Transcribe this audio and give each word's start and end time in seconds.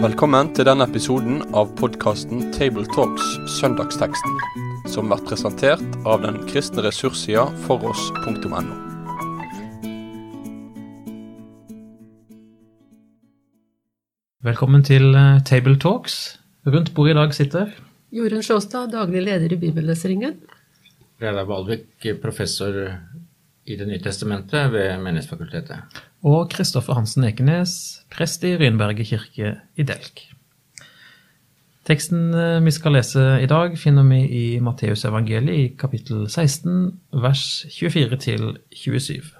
Velkommen 0.00 0.50
til 0.56 0.64
denne 0.68 0.86
episoden 0.88 1.42
av 1.56 1.70
podkasten 1.78 2.46
Tabletalks 2.56 3.26
Søndagsteksten, 3.58 4.36
som 4.88 5.10
blir 5.10 5.22
presentert 5.28 5.98
av 6.08 6.22
den 6.24 6.40
kristne 6.50 6.84
ressurssida 6.86 7.46
foross.no. 7.66 8.62
Velkommen 14.44 14.84
til 14.86 15.12
Tabletalks. 15.44 16.20
Table 16.34 16.40
Rundt 16.66 16.90
bordet 16.92 17.14
i 17.14 17.16
dag 17.16 17.32
sitter 17.32 17.70
Jorunn 18.12 18.42
Sjåstad, 18.44 18.90
daglig 18.92 19.22
leder 19.24 19.52
i 19.54 19.56
Bibelleseringen. 19.56 20.34
Reidar 21.20 21.46
Valvik, 21.48 22.04
professor 22.20 22.76
i 23.66 23.76
Det 23.76 23.86
nye 23.86 24.00
testamentet 24.00 24.72
ved 24.72 24.98
Menighetsfakultetet. 25.02 25.78
og 26.24 26.50
Kristoffer 26.50 26.94
Hansen 26.94 27.24
Ekenes, 27.24 28.04
prest 28.10 28.44
i 28.44 28.56
Rynberget 28.56 29.06
kirke 29.06 29.60
i 29.76 29.82
Delk. 29.82 30.26
Teksten 31.84 32.34
eh, 32.34 32.60
vi 32.62 32.70
skal 32.70 32.92
lese 32.92 33.22
i 33.42 33.48
dag, 33.50 33.76
finner 33.78 34.04
vi 34.06 34.20
i 34.22 34.60
Matteusevangeliet 34.60 35.56
i 35.56 35.68
kapittel 35.78 36.28
16, 36.28 36.92
vers 37.12 37.66
24 37.72 38.18
27. 38.76 39.30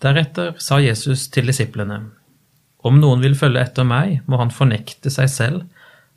Deretter 0.00 0.54
sa 0.58 0.78
Jesus 0.80 1.28
til 1.28 1.46
disiplene, 1.50 2.10
Om 2.80 3.00
noen 3.00 3.20
vil 3.20 3.34
følge 3.36 3.60
etter 3.60 3.84
meg, 3.84 4.20
må 4.26 4.38
han 4.40 4.50
fornekte 4.50 5.10
seg 5.10 5.28
selv 5.28 5.64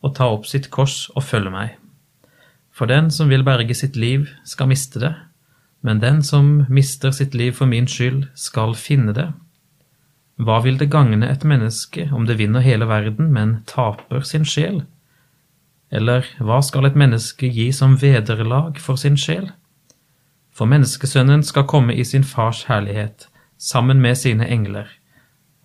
og 0.03 0.15
ta 0.15 0.29
opp 0.31 0.45
sitt 0.47 0.69
kors 0.71 1.09
og 1.15 1.23
følge 1.23 1.51
meg. 1.51 1.73
For 2.71 2.87
den 2.87 3.09
som 3.11 3.29
vil 3.29 3.43
berge 3.43 3.75
sitt 3.75 3.95
liv, 3.95 4.29
skal 4.45 4.69
miste 4.71 4.99
det, 4.99 5.11
men 5.83 5.99
den 5.99 6.21
som 6.23 6.63
mister 6.71 7.11
sitt 7.11 7.33
liv 7.35 7.51
for 7.57 7.67
min 7.67 7.87
skyld, 7.91 8.29
skal 8.39 8.75
finne 8.79 9.13
det. 9.15 9.29
Hva 10.39 10.61
vil 10.63 10.79
det 10.79 10.89
gagne 10.93 11.27
et 11.29 11.43
menneske 11.45 12.07
om 12.15 12.25
det 12.25 12.39
vinner 12.39 12.63
hele 12.63 12.87
verden, 12.89 13.29
men 13.35 13.59
taper 13.69 14.23
sin 14.25 14.47
sjel? 14.47 14.85
Eller 15.93 16.25
hva 16.39 16.61
skal 16.65 16.87
et 16.87 16.97
menneske 16.97 17.51
gi 17.51 17.67
som 17.75 17.97
vederlag 18.01 18.79
for 18.81 18.97
sin 18.97 19.19
sjel? 19.19 19.51
For 20.55 20.69
menneskesønnen 20.69 21.43
skal 21.45 21.67
komme 21.69 21.93
i 21.93 22.05
sin 22.07 22.23
fars 22.23 22.63
herlighet, 22.69 23.27
sammen 23.57 24.01
med 24.01 24.17
sine 24.17 24.47
engler, 24.49 24.87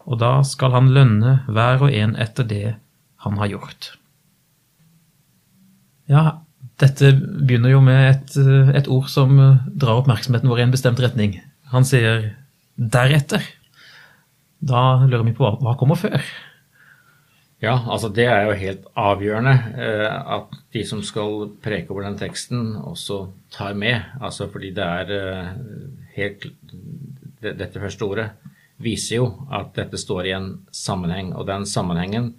og 0.09 0.21
da 0.21 0.41
skal 0.45 0.75
han 0.75 0.91
lønne 0.93 1.39
hver 1.49 1.87
og 1.87 1.95
en 1.95 2.15
etter 2.17 2.47
det 2.49 2.77
han 3.25 3.39
har 3.41 3.53
gjort. 3.55 3.93
Ja, 6.09 6.41
dette 6.79 7.13
begynner 7.19 7.73
jo 7.73 7.81
med 7.85 8.11
et, 8.11 8.37
et 8.79 8.91
ord 8.93 9.09
som 9.11 9.35
drar 9.75 9.99
oppmerksomheten 9.99 10.51
vår 10.51 10.63
i 10.63 10.67
en 10.69 10.75
bestemt 10.75 11.01
retning. 11.03 11.41
Han 11.73 11.85
sier 11.85 12.37
'deretter'. 12.79 13.47
Da 14.59 15.07
lurer 15.07 15.27
vi 15.27 15.35
på 15.35 15.45
hva, 15.45 15.57
hva 15.63 15.75
kommer 15.79 15.99
før? 15.99 16.23
Ja, 17.63 17.75
altså 17.91 18.09
det 18.15 18.29
er 18.31 18.45
jo 18.47 18.59
helt 18.59 18.85
avgjørende 18.95 19.55
eh, 19.83 20.35
at 20.37 20.53
de 20.75 20.85
som 20.87 21.01
skal 21.03 21.49
preke 21.63 21.91
over 21.91 22.07
den 22.07 22.19
teksten, 22.19 22.77
også 22.77 23.33
tar 23.51 23.75
med. 23.75 23.99
Altså 24.23 24.47
fordi 24.51 24.71
det 24.77 24.85
er 24.85 25.11
eh, 25.17 25.49
helt 26.15 26.47
det, 27.43 27.57
Dette 27.59 27.83
første 27.83 28.07
ordet 28.07 28.29
viser 28.83 29.19
jo 29.19 29.27
at 29.55 29.73
dette 29.75 29.99
står 29.99 30.29
i 30.29 30.37
en 30.37 30.53
sammenheng, 30.71 31.33
og 31.35 31.49
den 31.51 31.67
sammenhengen 31.67 32.37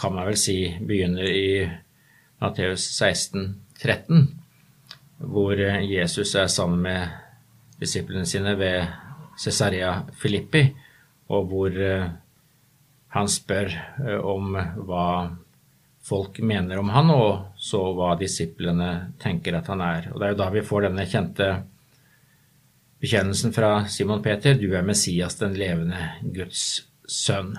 kan 0.00 0.14
man 0.16 0.30
vel 0.30 0.40
si 0.40 0.56
begynner 0.80 1.28
i 1.28 1.68
Matteus 2.40 2.86
16, 2.96 3.52
13, 3.82 4.26
hvor 5.18 5.58
eh, 5.58 5.82
Jesus 5.90 6.34
er 6.38 6.50
sammen 6.52 6.82
med 6.84 7.08
disiplene 7.80 8.26
sine 8.26 8.54
ved 8.58 8.86
Cesarea 9.40 9.96
Filippi, 10.20 10.66
og 11.32 11.48
hvor 11.50 11.74
eh, 11.80 12.08
han 13.14 13.30
spør 13.30 13.70
eh, 14.04 14.20
om 14.20 14.54
hva 14.86 15.06
folk 16.04 16.40
mener 16.44 16.80
om 16.80 16.90
han, 16.92 17.12
og 17.14 17.60
så 17.60 17.80
hva 17.96 18.14
disiplene 18.20 18.90
tenker 19.22 19.56
at 19.56 19.70
han 19.72 19.84
er. 19.84 20.10
Og 20.12 20.20
Det 20.20 20.26
er 20.26 20.34
jo 20.34 20.42
da 20.42 20.50
vi 20.52 20.66
får 20.66 20.88
denne 20.88 21.06
kjente 21.08 21.52
bekjennelsen 23.04 23.54
fra 23.56 23.84
Simon 23.88 24.22
Peter, 24.24 24.56
du 24.56 24.68
er 24.76 24.84
Messias, 24.84 25.38
den 25.40 25.56
levende 25.56 26.10
Guds 26.34 26.84
sønn. 27.08 27.54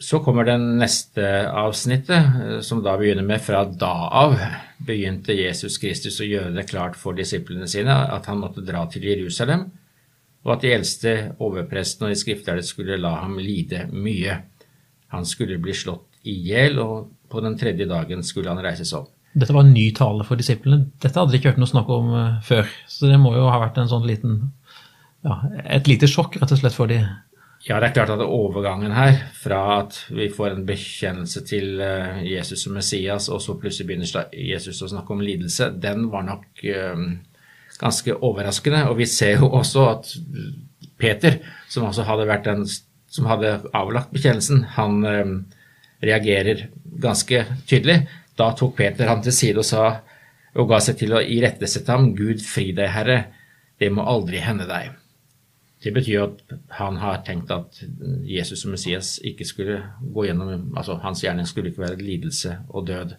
Så 0.00 0.22
kommer 0.24 0.46
det 0.48 0.56
neste 0.58 1.24
avsnittet, 1.52 2.64
som 2.64 2.80
da 2.84 2.94
begynner 2.96 3.26
med 3.26 3.42
fra 3.44 3.66
da 3.68 3.92
av 4.22 4.38
begynte 4.80 5.36
Jesus 5.36 5.76
Kristus 5.80 6.16
å 6.22 6.28
gjøre 6.28 6.54
det 6.54 6.64
klart 6.70 6.96
for 6.96 7.16
disiplene 7.16 7.68
sine 7.68 7.92
at 8.08 8.28
han 8.30 8.40
måtte 8.40 8.64
dra 8.64 8.86
til 8.88 9.04
Jerusalem, 9.10 9.66
og 10.40 10.54
at 10.54 10.64
de 10.64 10.72
eldste 10.72 11.14
overprestene 11.36 12.08
og 12.08 12.14
de 12.14 12.20
skriftlærde 12.22 12.64
skulle 12.64 12.96
la 12.96 13.18
ham 13.20 13.36
lide 13.42 13.84
mye. 13.92 14.38
Han 15.12 15.28
skulle 15.28 15.60
bli 15.60 15.74
slått 15.76 16.06
i 16.24 16.36
hjel, 16.48 16.80
og 16.80 17.10
på 17.30 17.42
den 17.44 17.58
tredje 17.60 17.86
dagen 17.90 18.24
skulle 18.24 18.52
han 18.52 18.62
reises 18.64 18.94
opp. 18.96 19.10
Dette 19.36 19.54
var 19.54 19.62
en 19.62 19.74
ny 19.74 19.90
tale 19.94 20.24
for 20.26 20.40
disiplene. 20.40 20.88
Dette 21.02 21.14
hadde 21.14 21.34
de 21.34 21.38
ikke 21.38 21.52
hørt 21.52 21.60
noe 21.62 21.70
snakk 21.70 21.90
om 21.94 22.08
uh, 22.16 22.38
før. 22.42 22.70
Så 22.90 23.10
det 23.10 23.20
må 23.22 23.34
jo 23.36 23.46
ha 23.52 23.60
vært 23.62 23.78
en 23.78 23.90
sånn 23.90 24.08
liten 24.08 24.40
ja, 25.20 25.36
Et 25.76 25.86
lite 25.86 26.08
sjokk, 26.08 26.38
rett 26.40 26.54
og 26.54 26.62
slett, 26.62 26.74
for 26.74 26.90
de. 26.90 27.02
Ja, 27.66 27.76
det 27.76 27.90
er 27.90 27.96
klart 27.98 28.12
at 28.14 28.22
overgangen 28.24 28.94
her, 28.96 29.18
fra 29.36 29.60
at 29.82 29.98
vi 30.08 30.30
får 30.32 30.54
en 30.54 30.66
bekjennelse 30.68 31.42
til 31.44 31.82
uh, 31.82 32.22
Jesus 32.24 32.64
som 32.64 32.72
Messias, 32.72 33.28
og 33.28 33.42
så 33.44 33.56
plutselig 33.60 33.90
begynner 33.90 34.30
Jesus 34.32 34.80
å 34.80 34.88
snakke 34.88 35.12
om 35.12 35.20
lidelse, 35.20 35.68
den 35.76 36.06
var 36.12 36.24
nok 36.24 36.62
uh, 36.64 37.02
ganske 37.80 38.16
overraskende. 38.16 38.86
Og 38.88 38.96
vi 39.02 39.08
ser 39.10 39.42
jo 39.42 39.50
også 39.60 39.84
at 39.90 40.14
Peter, 41.00 41.36
som 41.68 41.84
også 41.88 42.08
hadde 42.08 42.28
vært 42.30 42.48
den 42.48 42.64
som 43.10 43.28
hadde 43.28 43.58
avlagt 43.74 44.12
bekjennelsen, 44.14 44.62
han 44.76 45.00
reagerer 46.04 46.68
ganske 47.02 47.42
tydelig. 47.66 48.04
Da 48.38 48.52
tok 48.56 48.76
Peter 48.78 49.10
ham 49.10 49.24
til 49.24 49.34
side 49.34 49.60
og 49.60 49.66
sa 49.66 49.88
og 50.54 50.70
ga 50.70 50.78
seg 50.82 51.00
til 51.02 51.16
å 51.16 51.22
irettesette 51.22 51.90
ham. 51.90 52.12
Gud 52.14 52.42
fri 52.44 52.70
deg, 52.76 52.92
Herre, 52.94 53.20
det 53.80 53.90
må 53.94 54.06
aldri 54.06 54.42
hende 54.44 54.68
deg. 54.70 54.99
Det 55.80 55.94
betyr 55.96 56.26
at 56.26 56.40
han 56.76 56.98
har 57.00 57.22
tenkt 57.24 57.50
at 57.54 57.78
Jesus 58.28 58.66
og 58.66 58.74
Messias 58.74 59.14
ikke 59.24 59.46
skulle 59.48 59.78
gå 60.00 60.26
gjennom 60.26 60.74
altså 60.76 60.98
Hans 61.00 61.22
gjerning 61.24 61.48
skulle 61.48 61.72
ikke 61.72 61.86
være 61.86 62.02
lidelse 62.02 62.58
og 62.68 62.86
død. 62.86 63.14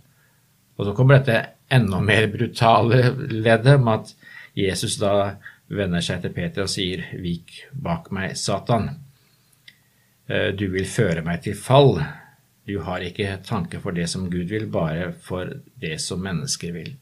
Og 0.78 0.86
så 0.86 0.94
kommer 0.98 1.18
dette 1.18 1.40
enda 1.74 2.00
mer 2.06 2.28
brutale 2.30 3.16
leddet 3.32 3.82
med 3.82 3.94
at 3.94 4.14
Jesus 4.58 5.00
da 5.02 5.36
vender 5.72 6.04
seg 6.04 6.22
til 6.22 6.34
Peter 6.36 6.66
og 6.66 6.70
sier, 6.70 7.04
'Vik 7.14 7.68
bak 7.72 8.12
meg, 8.12 8.36
Satan'. 8.36 8.90
Du 10.60 10.68
vil 10.72 10.86
føre 10.86 11.22
meg 11.22 11.42
til 11.44 11.56
fall. 11.56 12.02
Du 12.68 12.80
har 12.80 13.04
ikke 13.04 13.40
tanke 13.44 13.80
for 13.80 13.92
det 13.92 14.10
som 14.10 14.30
Gud 14.32 14.48
vil, 14.52 14.68
bare 14.68 15.14
for 15.14 15.50
det 15.82 16.02
som 16.02 16.20
mennesker 16.20 16.72
vil. 16.72 16.96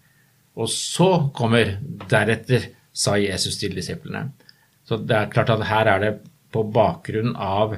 Og 0.55 0.69
så 0.69 1.29
kommer 1.33 1.77
deretter, 2.09 2.71
sa 2.93 3.15
Jesus 3.15 3.57
til 3.57 3.75
disiplene. 3.75 4.31
Så 4.89 4.97
det 4.97 5.13
er 5.13 5.29
klart 5.29 5.51
at 5.53 5.67
her 5.69 5.85
er 5.85 6.01
det 6.01 6.13
på 6.49 6.63
bakgrunn 6.73 7.35
av 7.37 7.75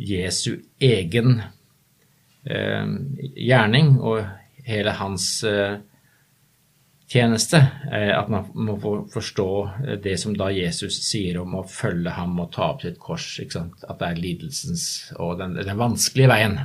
Jesu 0.00 0.62
egen 0.80 1.42
eh, 2.48 2.88
gjerning 3.36 3.98
og 3.98 4.22
hele 4.64 4.94
hans 4.96 5.26
eh, 5.44 5.76
tjeneste 7.12 7.60
eh, 7.90 8.14
at 8.16 8.32
man 8.32 8.48
må 8.56 8.78
forstå 9.12 9.48
det 10.04 10.16
som 10.22 10.36
da 10.40 10.48
Jesus 10.54 11.02
sier 11.04 11.42
om 11.42 11.58
å 11.60 11.66
følge 11.68 12.16
ham 12.16 12.40
og 12.40 12.52
ta 12.56 12.70
opp 12.72 12.84
sitt 12.86 12.96
kors. 13.02 13.28
At 13.44 14.00
det 14.00 14.08
er 14.08 14.24
lidelsens 14.24 14.88
og 15.18 15.36
den, 15.42 15.58
den 15.60 15.80
vanskelige 15.80 16.32
veien. 16.32 16.60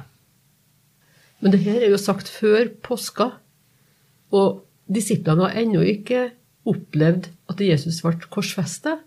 Men 1.44 1.52
det 1.52 1.66
her 1.66 1.82
er 1.84 1.92
jo 1.92 2.00
sagt 2.00 2.32
før 2.32 2.70
påska, 2.88 3.34
og 4.32 4.64
disiplene 4.88 5.50
har 5.50 5.60
ennå 5.60 5.84
ikke 5.84 6.30
opplevd 6.72 7.34
at 7.52 7.60
Jesus 7.60 8.00
ble 8.06 8.16
korsfesta. 8.32 9.02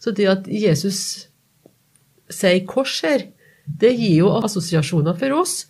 Så 0.00 0.14
det 0.16 0.28
at 0.30 0.48
Jesus 0.48 1.28
sier 2.30 2.62
kors 2.68 3.00
her, 3.04 3.26
det 3.66 3.92
gir 3.94 4.22
jo 4.22 4.32
assosiasjoner 4.40 5.18
for 5.18 5.42
oss. 5.42 5.66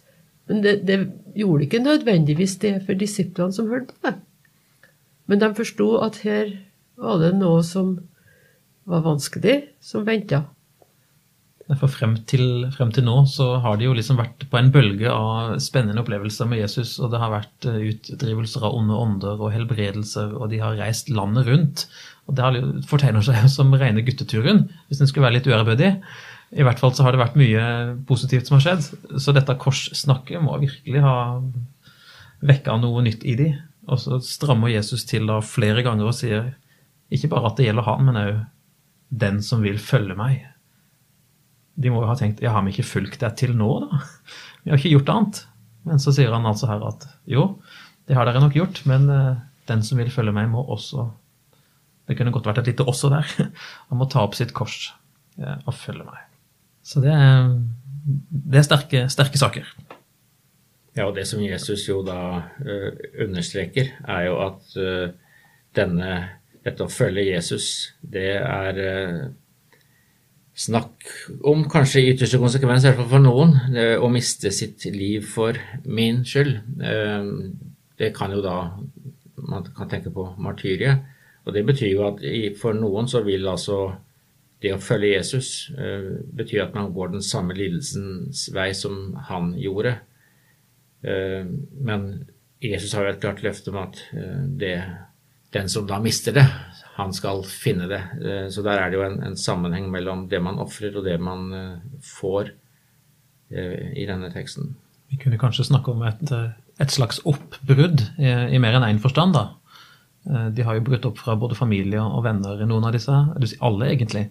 Men 0.51 0.63
det, 0.65 0.81
det 0.87 0.99
gjorde 1.39 1.67
ikke 1.67 1.83
nødvendigvis 1.83 2.57
det 2.63 2.75
for 2.87 2.99
disiplene 2.99 3.55
som 3.55 3.71
hørte 3.71 3.95
på 3.95 4.11
det. 4.11 4.19
Men 5.31 5.43
de 5.43 5.51
forsto 5.55 5.93
at 6.03 6.23
her 6.25 6.57
var 6.99 7.21
det 7.23 7.35
noe 7.39 7.63
som 7.67 7.93
var 8.91 9.05
vanskelig, 9.05 9.61
som 9.83 10.07
venta. 10.07 10.45
For 11.79 11.93
frem 11.93 12.17
til, 12.27 12.65
frem 12.75 12.89
til, 12.91 13.05
nå 13.07 13.21
så 13.31 13.53
har 13.63 13.77
de 13.79 13.87
jo 13.87 13.93
liksom 13.95 14.19
vært 14.19 14.43
på 14.51 14.59
en 14.59 14.73
bølge 14.75 15.11
av 15.13 15.53
spennende 15.63 16.03
opplevelser 16.03 16.49
med 16.51 16.65
Jesus, 16.65 16.97
og 16.99 17.13
det 17.13 17.21
har 17.23 17.31
vært 17.31 17.69
utdrivelser 17.71 18.65
av 18.67 18.75
onde 18.75 18.97
ånder 18.99 19.45
og 19.45 19.53
helbredelser, 19.55 20.33
og 20.35 20.51
de 20.51 20.59
har 20.63 20.81
reist 20.81 21.13
landet 21.15 21.47
rundt. 21.47 21.85
Og 22.27 22.35
det 22.35 22.47
har 22.47 22.59
fortegner 22.91 23.23
seg 23.27 23.47
som 23.55 23.71
rene 23.79 24.03
gutteturen, 24.07 24.65
hvis 24.89 25.03
den 25.03 25.11
skulle 25.11 25.29
være 25.29 25.39
litt 25.39 25.51
uærbødig. 25.51 25.93
I 26.59 26.67
hvert 26.67 26.83
fall 26.83 26.95
så 26.97 27.07
har 27.07 27.15
det 27.15 27.23
vært 27.23 27.39
mye 27.39 27.65
positivt 28.09 28.51
som 28.51 28.59
har 28.59 28.67
skjedd. 28.67 29.19
Så 29.23 29.35
dette 29.37 29.59
korssnakket 29.63 30.43
må 30.43 30.59
virkelig 30.59 31.05
ha 31.05 31.17
vekka 32.51 32.81
noe 32.83 33.05
nytt 33.07 33.23
i 33.23 33.37
de. 33.39 33.53
Og 33.87 34.03
så 34.03 34.19
strammer 34.27 34.73
Jesus 34.75 35.07
til 35.07 35.31
da 35.31 35.39
flere 35.45 35.85
ganger 35.87 36.11
og 36.11 36.17
sier 36.19 36.57
Ikke 37.11 37.31
bare 37.31 37.49
at 37.51 37.57
det 37.59 37.65
gjelder 37.67 37.87
han, 37.87 38.05
men 38.07 38.19
òg 38.19 38.35
den 39.11 39.41
som 39.43 39.65
vil 39.65 39.81
følge 39.83 40.15
meg. 40.15 40.45
De 41.81 41.93
må 41.93 42.03
jo 42.03 42.11
ha 42.11 42.17
tenkt 42.19 42.43
ja, 42.45 42.53
har 42.55 42.65
vi 42.67 42.75
ikke 42.75 42.89
fulgt 42.89 43.23
deg 43.23 43.37
til 43.41 43.55
nå, 43.57 43.71
da? 43.87 44.01
Vi 44.65 44.73
har 44.73 44.81
ikke 44.81 44.93
gjort 44.93 45.13
annet. 45.15 45.39
Men 45.89 46.03
så 46.03 46.13
sier 46.13 46.33
han 46.35 46.49
altså 46.49 46.69
her 46.69 46.83
at 46.85 47.07
jo, 47.31 47.47
det 48.09 48.17
har 48.19 48.29
dere 48.29 48.43
nok 48.43 48.57
gjort, 48.57 48.83
men 48.91 49.09
eh, 49.13 49.41
den 49.71 49.85
som 49.87 50.01
vil 50.01 50.11
følge 50.13 50.35
meg, 50.37 50.51
må 50.53 50.65
også 50.67 51.11
Det 52.11 52.17
kunne 52.19 52.33
godt 52.35 52.49
vært 52.49 52.59
et 52.59 52.67
lite 52.73 52.83
'også' 52.83 53.09
der. 53.13 53.27
Han 53.89 53.99
må 54.01 54.09
ta 54.11 54.25
opp 54.25 54.35
sitt 54.35 54.51
kors 54.51 54.91
eh, 55.39 55.61
og 55.63 55.75
følge 55.79 56.03
meg. 56.03 56.25
Så 56.83 56.99
det 57.05 57.13
er, 57.15 57.53
det 58.27 58.59
er 58.59 58.67
sterke, 58.67 59.03
sterke 59.09 59.39
saker. 59.39 59.69
Ja, 60.97 61.07
og 61.07 61.15
det 61.15 61.29
som 61.31 61.39
Jesus 61.39 61.85
jo 61.87 62.01
da 62.03 62.51
uh, 62.67 62.91
understreker, 63.23 63.93
er 64.03 64.25
jo 64.27 64.41
at 64.43 64.75
denne, 65.79 66.11
dette 66.67 66.83
å 66.83 66.91
følge 66.91 67.29
Jesus, 67.29 67.95
det 68.03 68.41
er 68.43 68.81
snakk 70.61 71.07
om 71.49 71.65
kanskje 71.71 72.03
i 72.03 72.11
ytterste 72.13 72.41
konsekvens, 72.41 72.85
i 72.85 72.91
hvert 72.91 73.01
fall 73.01 73.13
for 73.15 73.25
noen, 73.25 73.55
å 74.01 74.11
miste 74.13 74.53
sitt 74.53 74.85
liv 74.93 75.25
for 75.25 75.57
min 75.89 76.21
skyld. 76.29 76.59
Det 78.01 78.11
kan 78.17 78.35
jo 78.37 78.43
da 78.45 78.57
Man 79.41 79.65
kan 79.65 79.89
tenke 79.89 80.11
på 80.13 80.27
martyriet. 80.37 81.01
Og 81.49 81.55
det 81.57 81.63
betyr 81.65 81.95
jo 81.95 82.03
at 82.11 82.21
for 82.61 82.77
noen 82.77 83.09
så 83.09 83.23
vil 83.25 83.49
altså 83.49 83.79
det 84.61 84.75
å 84.75 84.83
følge 84.85 85.15
Jesus 85.15 85.73
bety 85.73 86.61
at 86.61 86.77
man 86.77 86.93
går 86.93 87.15
den 87.15 87.25
samme 87.25 87.57
lidelsens 87.57 88.51
vei 88.53 88.69
som 88.77 89.15
han 89.31 89.55
gjorde. 89.57 89.95
Eh, 91.03 91.47
men 91.81 92.29
Jesus 92.61 92.93
har 92.93 93.07
jo 93.07 93.15
et 93.15 93.23
klart 93.23 93.43
løfte 93.45 93.73
om 93.73 93.81
at 93.81 94.01
eh, 94.13 94.43
det, 94.61 94.75
den 95.55 95.71
som 95.73 95.87
da 95.89 96.01
mister 96.03 96.37
det, 96.37 96.45
han 97.01 97.15
skal 97.17 97.43
finne 97.49 97.89
det. 97.91 98.01
Eh, 98.21 98.47
så 98.53 98.65
der 98.67 98.81
er 98.81 98.91
det 98.91 98.99
jo 98.99 99.05
en, 99.07 99.19
en 99.27 99.39
sammenheng 99.39 99.89
mellom 99.93 100.27
det 100.31 100.41
man 100.45 100.61
ofrer 100.63 100.97
og 100.97 101.07
det 101.09 101.19
man 101.23 101.51
får 102.07 102.57
i 103.51 104.05
denne 104.07 104.29
teksten. 104.31 104.77
Vi 105.11 105.17
kunne 105.19 105.41
kanskje 105.43 105.65
snakke 105.67 105.91
om 105.91 106.05
et, 106.07 106.21
et 106.79 106.93
slags 106.95 107.17
oppbrudd 107.27 108.05
i, 108.15 108.29
i 108.31 108.61
mer 108.63 108.77
enn 108.79 108.85
én 108.87 108.95
en 108.95 109.01
forstand, 109.03 109.35
da. 109.35 109.49
De 110.55 110.63
har 110.63 110.77
jo 110.77 110.85
brutt 110.87 111.09
opp 111.09 111.19
fra 111.19 111.35
både 111.35 111.59
familie 111.59 111.99
og 111.99 112.23
venner 112.29 112.63
noen 112.63 112.87
av 112.87 112.95
disse, 112.95 113.11
alle 113.11 113.89
egentlig. 113.91 114.29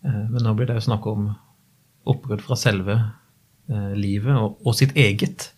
Men 0.00 0.40
nå 0.40 0.54
blir 0.56 0.70
det 0.70 0.78
jo 0.78 0.86
snakk 0.86 1.10
om 1.10 1.28
oppbrudd 2.08 2.46
fra 2.46 2.56
selve 2.56 2.96
livet 3.92 4.40
og, 4.40 4.56
og 4.64 4.78
sitt 4.78 4.96
eget. 4.96 5.50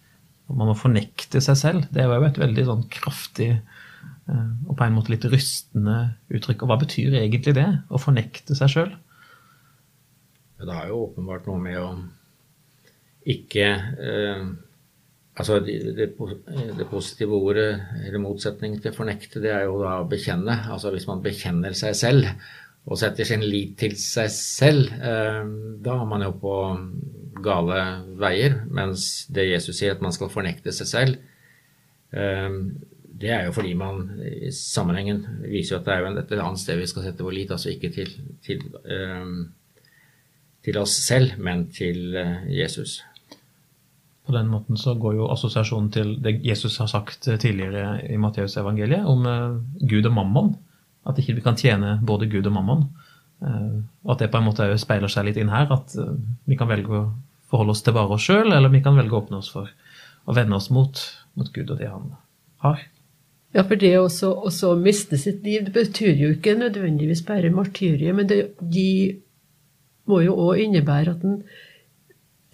Man 0.53 0.69
må 0.69 0.77
fornekte 0.77 1.41
seg 1.43 1.57
selv. 1.57 1.87
Det 1.93 2.03
er 2.03 2.11
jo 2.11 2.27
et 2.27 2.41
veldig 2.41 2.65
sånn 2.69 2.85
kraftig 2.93 3.51
eh, 3.55 3.84
og 4.25 4.77
på 4.79 4.85
en 4.87 4.95
måte 4.97 5.13
litt 5.13 5.25
rystende 5.29 6.15
uttrykk. 6.33 6.65
Og 6.65 6.71
hva 6.71 6.79
betyr 6.81 7.19
egentlig 7.21 7.53
det? 7.59 7.67
Å 7.93 8.01
fornekte 8.01 8.57
seg 8.57 8.73
sjøl? 8.73 8.93
Det 10.65 10.73
er 10.73 10.89
jo 10.89 11.03
åpenbart 11.09 11.49
noe 11.51 11.61
med 11.61 11.81
å 11.81 11.89
ikke 13.35 13.67
eh, 14.05 14.47
Altså 15.35 15.57
det, 15.67 15.81
det, 15.97 16.05
det, 16.79 16.85
positive 16.87 17.35
ordet, 17.35 17.81
eller 18.07 18.21
motsetning 18.23 18.77
til 18.79 18.93
fornekte, 18.95 19.41
det 19.43 19.51
er 19.51 19.65
jo 19.67 19.81
da 19.81 19.97
å 19.99 20.07
bekjenne. 20.07 20.55
Altså 20.71 20.93
hvis 20.95 21.09
man 21.09 21.25
bekjenner 21.25 21.75
seg 21.75 21.97
selv 21.99 22.29
og 22.87 23.01
setter 23.01 23.27
sin 23.27 23.43
lit 23.43 23.73
til 23.81 23.97
seg 23.99 24.29
selv, 24.31 24.93
eh, 24.95 25.41
da 25.83 25.97
er 25.97 26.07
man 26.07 26.23
jo 26.23 26.31
på 26.39 26.55
gale 27.43 27.81
veier. 28.21 28.61
Mens 28.71 29.25
det 29.35 29.49
Jesus 29.49 29.81
sier, 29.81 29.97
at 29.97 30.05
man 30.07 30.15
skal 30.15 30.31
fornekte 30.31 30.71
seg 30.77 30.91
selv, 30.93 31.19
eh, 32.15 32.61
det 33.21 33.31
er 33.31 33.47
jo 33.47 33.55
fordi 33.55 33.75
man 33.79 34.09
i 34.27 34.51
sammenhengen 34.55 35.23
viser 35.47 35.77
jo 35.77 35.81
at 35.81 35.89
det 35.89 35.95
er 35.95 36.21
et 36.23 36.33
annet 36.39 36.63
sted 36.63 36.81
vi 36.81 36.89
skal 36.91 37.07
sette 37.07 37.25
vår 37.25 37.37
lit. 37.37 37.53
Altså 37.55 37.71
ikke 37.71 37.93
til, 37.95 38.11
til, 38.45 38.65
eh, 38.91 39.33
til 40.67 40.79
oss 40.81 40.97
selv, 41.07 41.37
men 41.39 41.69
til 41.75 42.17
Jesus. 42.51 43.03
På 44.25 44.33
den 44.35 44.49
måten 44.49 44.77
så 44.81 44.97
går 44.97 45.19
jo 45.19 45.31
assosiasjonen 45.31 45.91
til 45.93 46.15
det 46.25 46.39
Jesus 46.43 46.79
har 46.81 46.89
sagt 46.89 47.29
tidligere 47.29 48.01
i 48.09 48.17
Matteusevangeliet 48.17 49.05
om 49.05 49.27
Gud 49.85 50.09
og 50.09 50.15
mammon. 50.17 50.55
At 51.05 51.19
ikke 51.21 51.37
vi 51.37 51.45
kan 51.45 51.59
tjene 51.61 51.99
både 52.03 52.31
Gud 52.33 52.47
og 52.49 52.57
mammon. 52.57 52.87
Eh, 53.45 53.77
og 54.05 54.15
at 54.15 54.25
det 54.25 54.31
på 54.33 54.41
en 54.41 54.49
måte 54.49 54.67
speiler 54.81 55.13
seg 55.13 55.29
litt 55.29 55.41
inn 55.41 55.53
her. 55.53 55.69
At 55.75 55.95
eh, 56.01 56.17
vi 56.49 56.59
kan 56.61 56.71
velge 56.71 57.01
å 57.01 57.05
forholde 57.51 57.75
oss 57.77 57.85
til 57.85 57.97
bare 57.97 58.17
oss 58.17 58.27
sjøl, 58.27 58.53
eller 58.53 58.73
vi 58.73 58.83
kan 58.85 58.97
velge 58.99 59.17
å 59.17 59.23
åpne 59.23 59.41
oss 59.43 59.51
for 59.53 59.71
å 60.25 60.37
vende 60.37 60.57
oss 60.57 60.71
mot, 60.73 61.01
mot 61.37 61.51
Gud 61.53 61.75
og 61.75 61.81
det 61.81 61.91
han 61.91 62.15
har. 62.65 62.87
Ja, 63.55 63.63
for 63.63 63.79
det 63.79 63.93
å 63.99 64.73
miste 64.81 65.19
sitt 65.21 65.45
liv 65.47 65.69
det 65.69 65.75
betyr 65.77 66.17
jo 66.19 66.33
ikke 66.35 66.57
nødvendigvis 66.59 67.23
bare 67.27 67.53
martyriet, 67.55 68.15
men 68.17 68.27
det 68.31 68.41
de 68.59 69.21
må 70.11 70.21
jo 70.25 70.35
òg 70.49 70.65
innebære 70.65 71.15
at 71.15 71.23
en 71.25 71.39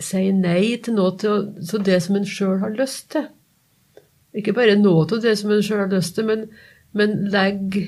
sier 0.00 0.36
nei 0.36 0.76
til 0.84 0.98
noe 0.98 1.16
til 1.20 1.86
det 1.86 2.02
som 2.04 2.18
en 2.20 2.28
sjøl 2.28 2.60
har 2.60 2.76
lyst 2.76 3.10
til. 3.16 3.26
Ikke 4.36 4.54
bare 4.54 4.76
noe 4.78 5.08
til 5.08 5.24
det 5.24 5.34
som 5.40 5.50
en 5.52 5.64
sjøl 5.64 5.86
har 5.86 5.90
lyst 5.92 6.14
til, 6.18 6.28
men, 6.28 6.46
men 6.92 7.16
legg 7.32 7.80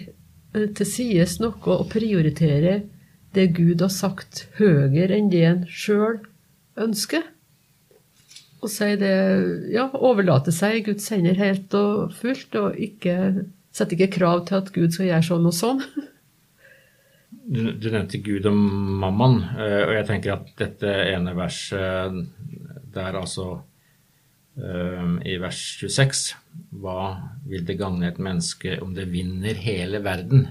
Eh, 0.55 0.69
til 0.77 0.89
sides 0.89 1.39
noe 1.41 1.57
og 1.79 1.89
prioritere 1.93 2.83
det 3.33 3.53
Gud 3.57 3.81
har 3.81 3.93
sagt, 3.93 4.47
høyere 4.59 5.17
enn 5.17 5.31
det 5.33 5.45
en 5.49 5.63
sjøl 5.65 6.19
ønsker. 6.77 7.25
Og 8.63 8.71
si 8.71 8.95
det 9.01 9.17
Ja, 9.75 9.89
overlate 9.93 10.55
seg 10.55 10.79
i 10.79 10.87
Guds 10.91 11.09
hender 11.13 11.39
helt 11.39 11.75
og 11.75 12.15
fullt, 12.15 12.55
og 12.59 12.79
ikke 12.79 13.17
sette 13.73 13.97
ikke 13.97 14.19
krav 14.19 14.45
til 14.47 14.61
at 14.61 14.73
Gud 14.75 14.95
skal 14.95 15.09
gjøre 15.09 15.27
sånn 15.27 15.49
og 15.49 15.57
sånn. 15.57 15.83
Du, 17.43 17.73
du 17.75 17.89
nevnte 17.91 18.21
Gud 18.23 18.47
og 18.47 18.57
mammon, 19.03 19.41
eh, 19.57 19.83
og 19.89 19.95
jeg 19.97 20.09
tenker 20.09 20.37
at 20.37 20.53
dette 20.61 20.93
ene 21.11 21.33
verset 21.35 22.21
der 22.93 23.17
altså 23.19 23.47
eh, 24.61 25.09
i 25.33 25.39
vers 25.43 25.63
26 25.81 26.23
hva 26.83 26.99
vil 27.49 27.65
det 27.67 27.79
gagne 27.81 28.11
et 28.11 28.21
menneske 28.23 28.77
om 28.85 28.93
det 28.95 29.09
vinner 29.11 29.59
hele 29.59 30.03
verden? 30.05 30.47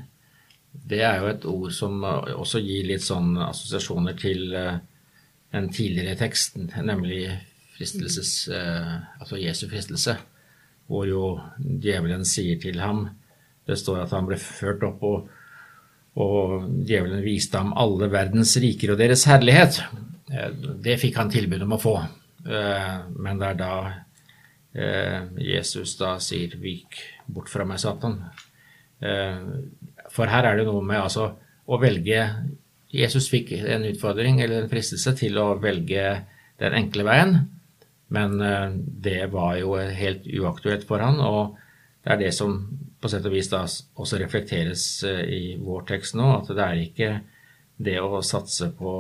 Det 0.72 1.04
er 1.06 1.22
jo 1.22 1.30
et 1.30 1.48
ord 1.48 1.76
som 1.78 2.02
eh, 2.04 2.34
også 2.36 2.60
gir 2.66 2.90
litt 2.90 3.06
sånn 3.06 3.38
assosiasjoner 3.48 4.18
til 4.20 4.50
den 4.52 4.82
en 5.52 5.68
tidligere 5.68 6.16
tekst, 6.16 6.56
nemlig 6.80 7.26
fristelses, 7.82 8.48
eh, 8.54 8.94
altså 9.20 9.42
Jesu 9.42 9.66
fristelse, 9.72 10.16
hvor 10.88 11.10
jo 11.10 11.26
djevelen 11.58 12.26
sier 12.28 12.62
til 12.62 12.80
ham 12.84 13.10
Det 13.62 13.78
står 13.78 14.02
at 14.02 14.14
han 14.16 14.26
ble 14.26 14.36
ført 14.42 14.82
opp, 14.84 15.04
og, 15.06 15.28
og 16.20 16.64
djevelen 16.86 17.22
viste 17.24 17.60
ham 17.60 17.76
alle 17.78 18.10
verdens 18.12 18.56
riker 18.60 18.92
og 18.92 18.98
deres 19.00 19.28
herlighet. 19.30 19.78
Det 20.82 20.98
fikk 21.00 21.20
han 21.22 21.30
tilbud 21.32 21.62
om 21.62 21.76
å 21.78 21.80
få, 21.80 21.94
men 22.42 23.40
det 23.40 23.52
er 23.52 23.60
da 23.60 23.76
Eh, 24.74 25.24
Jesus 25.36 25.98
da 26.00 26.16
sier 26.20 26.56
'vik 26.56 26.96
bort 27.28 27.50
fra 27.50 27.66
meg, 27.66 27.78
Satan'. 27.80 28.22
Eh, 29.02 29.38
for 30.10 30.26
her 30.26 30.46
er 30.46 30.58
det 30.58 30.66
noe 30.66 30.84
med 30.84 31.02
altså 31.02 31.34
å 31.68 31.80
velge 31.82 32.46
Jesus 32.92 33.30
fikk 33.30 33.52
en 33.52 33.86
utfordring 33.88 34.42
eller 34.42 34.62
en 34.62 34.70
fristelse 34.70 35.16
til 35.16 35.38
å 35.38 35.56
velge 35.60 36.26
den 36.60 36.74
enkle 36.74 37.04
veien, 37.04 37.50
men 38.12 38.38
eh, 38.44 38.70
det 38.76 39.26
var 39.34 39.58
jo 39.62 39.76
helt 39.78 40.28
uaktuelt 40.28 40.88
for 40.88 41.04
han, 41.04 41.20
og 41.24 41.58
det 42.04 42.16
er 42.16 42.24
det 42.26 42.32
som 42.36 42.58
på 43.02 43.10
sett 43.10 43.26
og 43.26 43.34
vis 43.34 43.50
da 43.50 43.64
også 43.66 44.20
reflekteres 44.22 44.86
i 45.06 45.56
vår 45.62 45.88
tekst 45.90 46.16
nå, 46.18 46.28
at 46.38 46.50
det 46.54 46.66
er 46.66 46.82
ikke 46.82 47.12
det 47.82 47.98
å 48.02 48.22
satse 48.26 48.70
på 48.78 48.94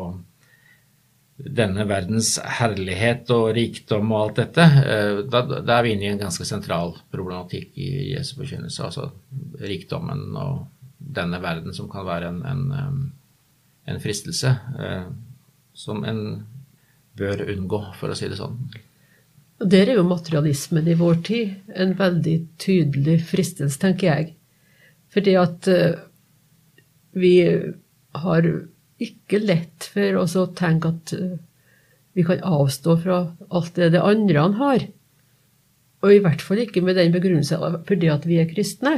denne 1.41 1.85
verdens 1.89 2.35
herlighet 2.59 3.29
og 3.33 3.51
rikdom 3.55 4.11
og 4.13 4.21
alt 4.21 4.41
dette, 4.41 4.65
eh, 4.81 5.21
da, 5.25 5.41
da 5.61 5.77
er 5.77 5.85
vi 5.85 5.95
inne 5.95 6.07
i 6.07 6.11
en 6.13 6.21
ganske 6.21 6.45
sentral 6.47 6.93
problematikk 7.13 7.77
i 7.81 8.11
Jesu 8.11 8.35
forkynnelse. 8.37 8.85
Altså 8.85 9.09
rikdommen 9.61 10.35
og 10.37 10.67
denne 10.97 11.41
verden 11.41 11.73
som 11.73 11.89
kan 11.91 12.05
være 12.07 12.29
en, 12.29 12.41
en, 12.45 13.01
en 13.89 14.01
fristelse 14.03 14.53
eh, 14.79 15.09
som 15.73 16.05
en 16.05 16.23
bør 17.17 17.45
unngå, 17.49 17.83
for 17.99 18.11
å 18.11 18.17
si 18.17 18.29
det 18.31 18.39
sånn. 18.39 18.59
Der 19.61 19.89
er 19.89 19.99
jo 19.99 20.07
materialismen 20.07 20.87
i 20.89 20.97
vår 20.97 21.19
tid 21.27 21.75
en 21.77 21.93
veldig 21.99 22.35
tydelig 22.61 23.19
fristelse, 23.29 23.77
tenker 23.81 24.07
jeg. 24.07 24.31
Fordi 25.13 25.35
at 25.37 25.69
uh, 25.69 25.99
vi 27.13 27.35
har 28.17 28.47
ikke 29.01 29.41
lett 29.43 29.85
for 29.93 30.21
oss 30.23 30.33
å 30.39 30.47
tenke 30.57 30.93
at 30.95 31.13
uh, 31.13 31.37
vi 32.17 32.25
kan 32.25 32.41
avstå 32.41 32.97
fra 33.03 33.19
alt 33.49 33.77
det 33.77 33.91
det 33.93 34.01
andre 34.01 34.47
har. 34.57 34.87
Og 36.01 36.15
i 36.15 36.21
hvert 36.23 36.41
fall 36.41 36.63
ikke 36.63 36.81
med 36.81 36.97
den 36.97 37.13
begrunnelse 37.13 37.59
fordi 37.87 38.09
at 38.09 38.25
vi 38.25 38.39
er 38.41 38.49
kristne. 38.49 38.95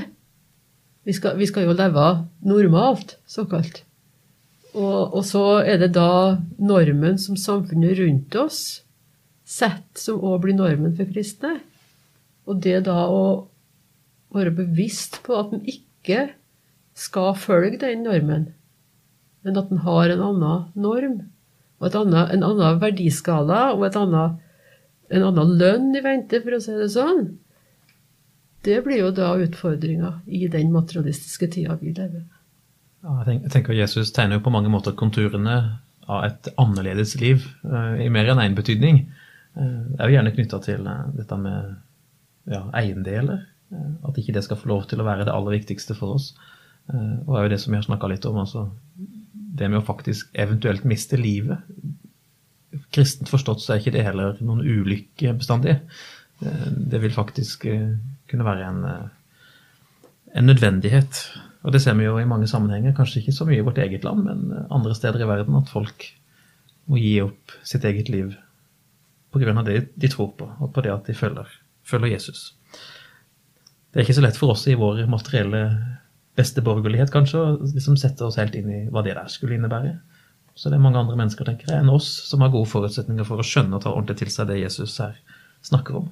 Vi 1.04 1.16
skal, 1.16 1.36
vi 1.36 1.50
skal 1.50 1.68
jo 1.68 1.76
leve 1.76 2.08
normalt, 2.48 3.18
såkalt. 3.28 3.84
Og, 4.74 5.14
og, 5.14 5.22
så 5.28 5.60
er 5.62 5.82
det 5.82 5.92
da 5.98 6.40
normen 6.58 7.20
som 7.22 7.36
samfunnet 7.38 8.00
rundt 8.00 8.38
oss 8.40 8.62
setter, 9.44 10.00
som 10.00 10.24
òg 10.24 10.44
blir 10.46 10.58
normen 10.58 10.96
for 10.98 11.10
kristne. 11.10 11.58
Og 12.48 12.62
det 12.64 12.84
da 12.88 13.06
å 13.08 13.48
være 14.34 14.54
bevisst 14.56 15.22
på 15.26 15.38
at 15.38 15.54
en 15.56 15.64
ikke 15.70 16.32
skal 16.98 17.34
følge 17.38 17.82
den 17.82 18.04
normen, 18.06 18.50
men 19.44 19.60
at 19.60 19.72
en 19.72 19.82
har 19.86 20.12
en 20.14 20.26
annen 20.30 20.66
norm, 20.80 21.16
og 21.82 21.88
et 21.90 21.96
annet, 22.00 22.34
en 22.36 22.46
annen 22.48 22.82
verdiskala 22.82 23.62
og 23.74 23.88
et 23.88 23.98
annet, 24.00 24.38
en 25.14 25.26
annen 25.30 25.56
lønn 25.60 25.90
i 25.98 26.04
vente, 26.06 26.40
for 26.44 26.56
å 26.56 26.62
si 26.64 26.76
det 26.78 26.92
sånn, 26.94 27.26
det 28.64 28.80
blir 28.86 29.02
jo 29.02 29.10
da 29.16 29.34
utfordringa 29.44 30.14
i 30.32 30.46
den 30.48 30.72
materialistiske 30.72 31.50
tida 31.52 31.76
vi 31.82 31.92
lever. 31.92 32.24
Ja, 33.04 33.18
jeg, 33.28 33.50
tenker, 33.52 33.76
Jesus 33.76 34.14
tegner 34.16 34.40
jo 34.40 34.46
på 34.46 34.54
mange 34.54 34.72
måter 34.72 34.96
konturene 34.96 35.58
av 36.08 36.24
et 36.30 36.48
annerledes 36.60 37.18
liv, 37.20 37.44
uh, 37.68 38.00
i 38.00 38.08
mer 38.12 38.32
enn 38.32 38.42
én 38.44 38.56
betydning. 38.56 39.04
Det 39.54 40.00
er 40.00 40.10
jo 40.10 40.16
gjerne 40.16 40.34
knytta 40.36 40.60
til 40.66 40.88
uh, 40.90 41.08
dette 41.14 41.38
med 41.40 41.76
ja, 42.50 42.64
eiendeler. 42.80 43.46
At 44.06 44.18
ikke 44.20 44.36
det 44.36 44.44
skal 44.46 44.60
få 44.60 44.70
lov 44.70 44.88
til 44.90 45.02
å 45.02 45.08
være 45.08 45.26
det 45.26 45.34
aller 45.34 45.56
viktigste 45.56 45.96
for 45.98 46.18
oss. 46.18 46.34
Og 46.94 47.30
det 47.32 47.38
er 47.40 47.46
jo 47.48 47.52
det 47.54 47.58
som 47.64 47.74
vi 47.74 47.80
har 47.80 47.86
snakka 47.88 48.10
litt 48.12 48.26
om. 48.30 48.36
altså 48.38 48.68
Det 49.34 49.70
med 49.72 49.80
å 49.80 49.88
faktisk 49.88 50.30
eventuelt 50.38 50.84
miste 50.86 51.18
livet. 51.18 51.64
Kristent 52.94 53.32
forstått 53.32 53.64
så 53.64 53.74
er 53.74 53.82
ikke 53.82 53.96
det 53.96 54.04
heller 54.06 54.38
noen 54.46 54.62
ulykke 54.62 55.34
bestandig. 55.40 55.80
Det 56.44 57.02
vil 57.02 57.16
faktisk 57.16 57.66
kunne 57.66 58.46
være 58.46 58.68
en, 58.68 58.86
en 60.38 60.50
nødvendighet 60.52 61.24
og 61.64 61.72
det 61.72 61.80
ser 61.82 61.96
vi 61.96 62.08
jo 62.08 62.18
i 62.20 62.28
mange 62.28 62.48
sammenhenger, 62.52 62.96
kanskje 62.96 63.22
ikke 63.22 63.36
så 63.36 63.48
mye 63.48 63.62
i 63.62 63.66
vårt 63.66 63.80
eget 63.80 64.04
land, 64.04 64.26
men 64.28 64.66
andre 64.68 64.96
steder 64.98 65.24
i 65.24 65.28
verden, 65.30 65.56
at 65.56 65.72
folk 65.72 66.10
må 66.92 67.00
gi 67.00 67.14
opp 67.24 67.54
sitt 67.64 67.86
eget 67.88 68.12
liv 68.12 68.34
pga. 69.34 69.64
det 69.66 69.80
de 69.96 70.10
tror 70.12 70.32
på, 70.38 70.50
og 70.60 70.74
på 70.74 70.82
det 70.86 70.94
at 70.94 71.10
de 71.10 71.16
følger, 71.18 71.50
følger, 71.84 72.14
Jesus. 72.16 72.54
Det 73.92 74.00
er 74.00 74.08
ikke 74.08 74.18
så 74.18 74.26
lett 74.26 74.40
for 74.40 74.54
oss 74.54 74.68
i 74.68 74.78
vår 74.80 75.06
materielle 75.10 75.64
besteborgerlighet 76.38 77.12
kanskje, 77.14 77.40
å 77.40 77.74
liksom 77.76 77.98
sette 77.98 78.26
oss 78.26 78.40
helt 78.42 78.56
inn 78.58 78.72
i 78.72 78.82
hva 78.90 79.04
det 79.06 79.14
der 79.18 79.30
skulle 79.30 79.58
innebære. 79.58 79.98
Så 80.56 80.70
det 80.70 80.78
er 80.78 80.86
mange 80.86 81.02
andre 81.02 81.18
mennesker 81.18 81.46
tenker 81.46 81.70
jeg, 81.70 81.82
enn 81.82 81.94
oss 81.94 82.10
som 82.30 82.42
har 82.42 82.54
gode 82.54 82.70
forutsetninger 82.70 83.26
for 83.26 83.42
å 83.42 83.46
skjønne 83.46 83.78
og 83.78 83.86
ta 83.86 83.94
ordentlig 83.94 84.22
til 84.22 84.34
seg 84.34 84.50
det 84.50 84.62
Jesus 84.62 84.98
her 85.02 85.18
snakker 85.66 86.02
om. 86.02 86.10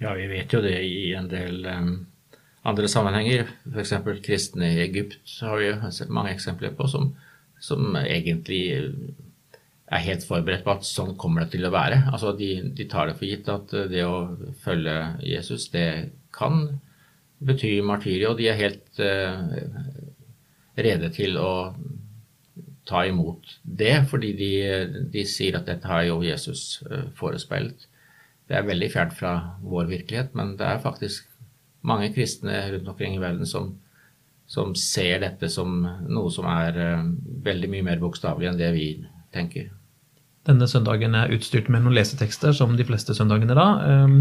Ja, 0.00 0.14
vi 0.16 0.28
vet 0.30 0.52
jo 0.52 0.62
det 0.64 0.78
i 0.84 1.12
en 1.16 1.28
del 1.28 1.66
um 1.68 1.92
andre 2.62 2.88
sammenhenger, 2.88 3.48
f.eks. 3.72 3.94
kristne 4.24 4.68
i 4.74 4.82
Egypt 4.84 5.16
har 5.40 5.60
vi 5.60 5.70
jo 5.70 6.08
mange 6.12 6.34
eksempler 6.34 6.74
på, 6.76 6.88
som, 6.92 7.14
som, 7.60 7.94
egentlig 7.96 8.60
er 9.90 10.04
helt 10.04 10.24
forberedt 10.26 10.62
på 10.66 10.74
at 10.76 10.86
sånn 10.86 11.16
kommer 11.18 11.44
det 11.44 11.56
til 11.56 11.66
å 11.66 11.72
være. 11.74 12.04
Altså 12.12 12.32
de, 12.38 12.50
de, 12.76 12.86
tar 12.90 13.10
det 13.10 13.16
for 13.18 13.26
gitt 13.26 13.50
at 13.50 13.72
det 13.90 14.04
å 14.06 14.36
følge 14.62 14.96
Jesus, 15.26 15.66
det 15.72 16.12
kan 16.34 16.62
bety 17.40 17.78
martyriet, 17.82 18.28
og 18.30 18.38
de 18.38 18.50
er 18.50 18.60
helt 18.60 19.00
uh, 19.02 19.50
rede 20.78 21.10
til 21.14 21.38
å 21.40 21.52
ta 22.88 23.02
imot 23.06 23.56
det, 23.62 23.94
fordi 24.10 24.32
de, 24.38 24.52
de, 25.12 25.24
sier 25.28 25.58
at 25.58 25.66
dette 25.68 25.88
har 25.90 26.04
jo 26.06 26.20
Jesus 26.22 26.84
uh, 26.86 27.08
forespeilet. 27.18 27.88
Det 28.46 28.58
er 28.58 28.68
veldig 28.68 28.90
fjernt 28.92 29.16
fra 29.18 29.34
vår 29.62 29.90
virkelighet, 29.90 30.34
men 30.38 30.54
det 30.60 30.68
er 30.68 30.84
faktisk 30.84 31.26
mange 31.86 32.12
kristne 32.14 32.60
rundt 32.74 32.92
omkring 32.92 33.16
i 33.16 33.22
verden 33.22 33.48
som, 33.48 33.72
som 34.50 34.74
ser 34.78 35.22
dette 35.24 35.48
som 35.50 35.80
noe 35.82 36.30
som 36.30 36.46
er 36.52 36.78
uh, 36.78 37.10
veldig 37.50 37.74
mye 37.74 37.90
mer 37.90 38.06
bokstavelig 38.06 38.52
enn 38.52 38.62
det 38.62 38.72
vi 38.78 38.88
tenker. 39.34 39.72
Denne 40.48 40.68
søndagen 40.70 41.14
er 41.18 41.32
utstyrt 41.34 41.68
med 41.68 41.84
noen 41.84 41.98
lesetekster, 41.98 42.54
som 42.56 42.76
de 42.78 42.86
fleste 42.88 43.14
søndagene 43.16 43.56
da. 43.58 43.66
Um, 44.06 44.16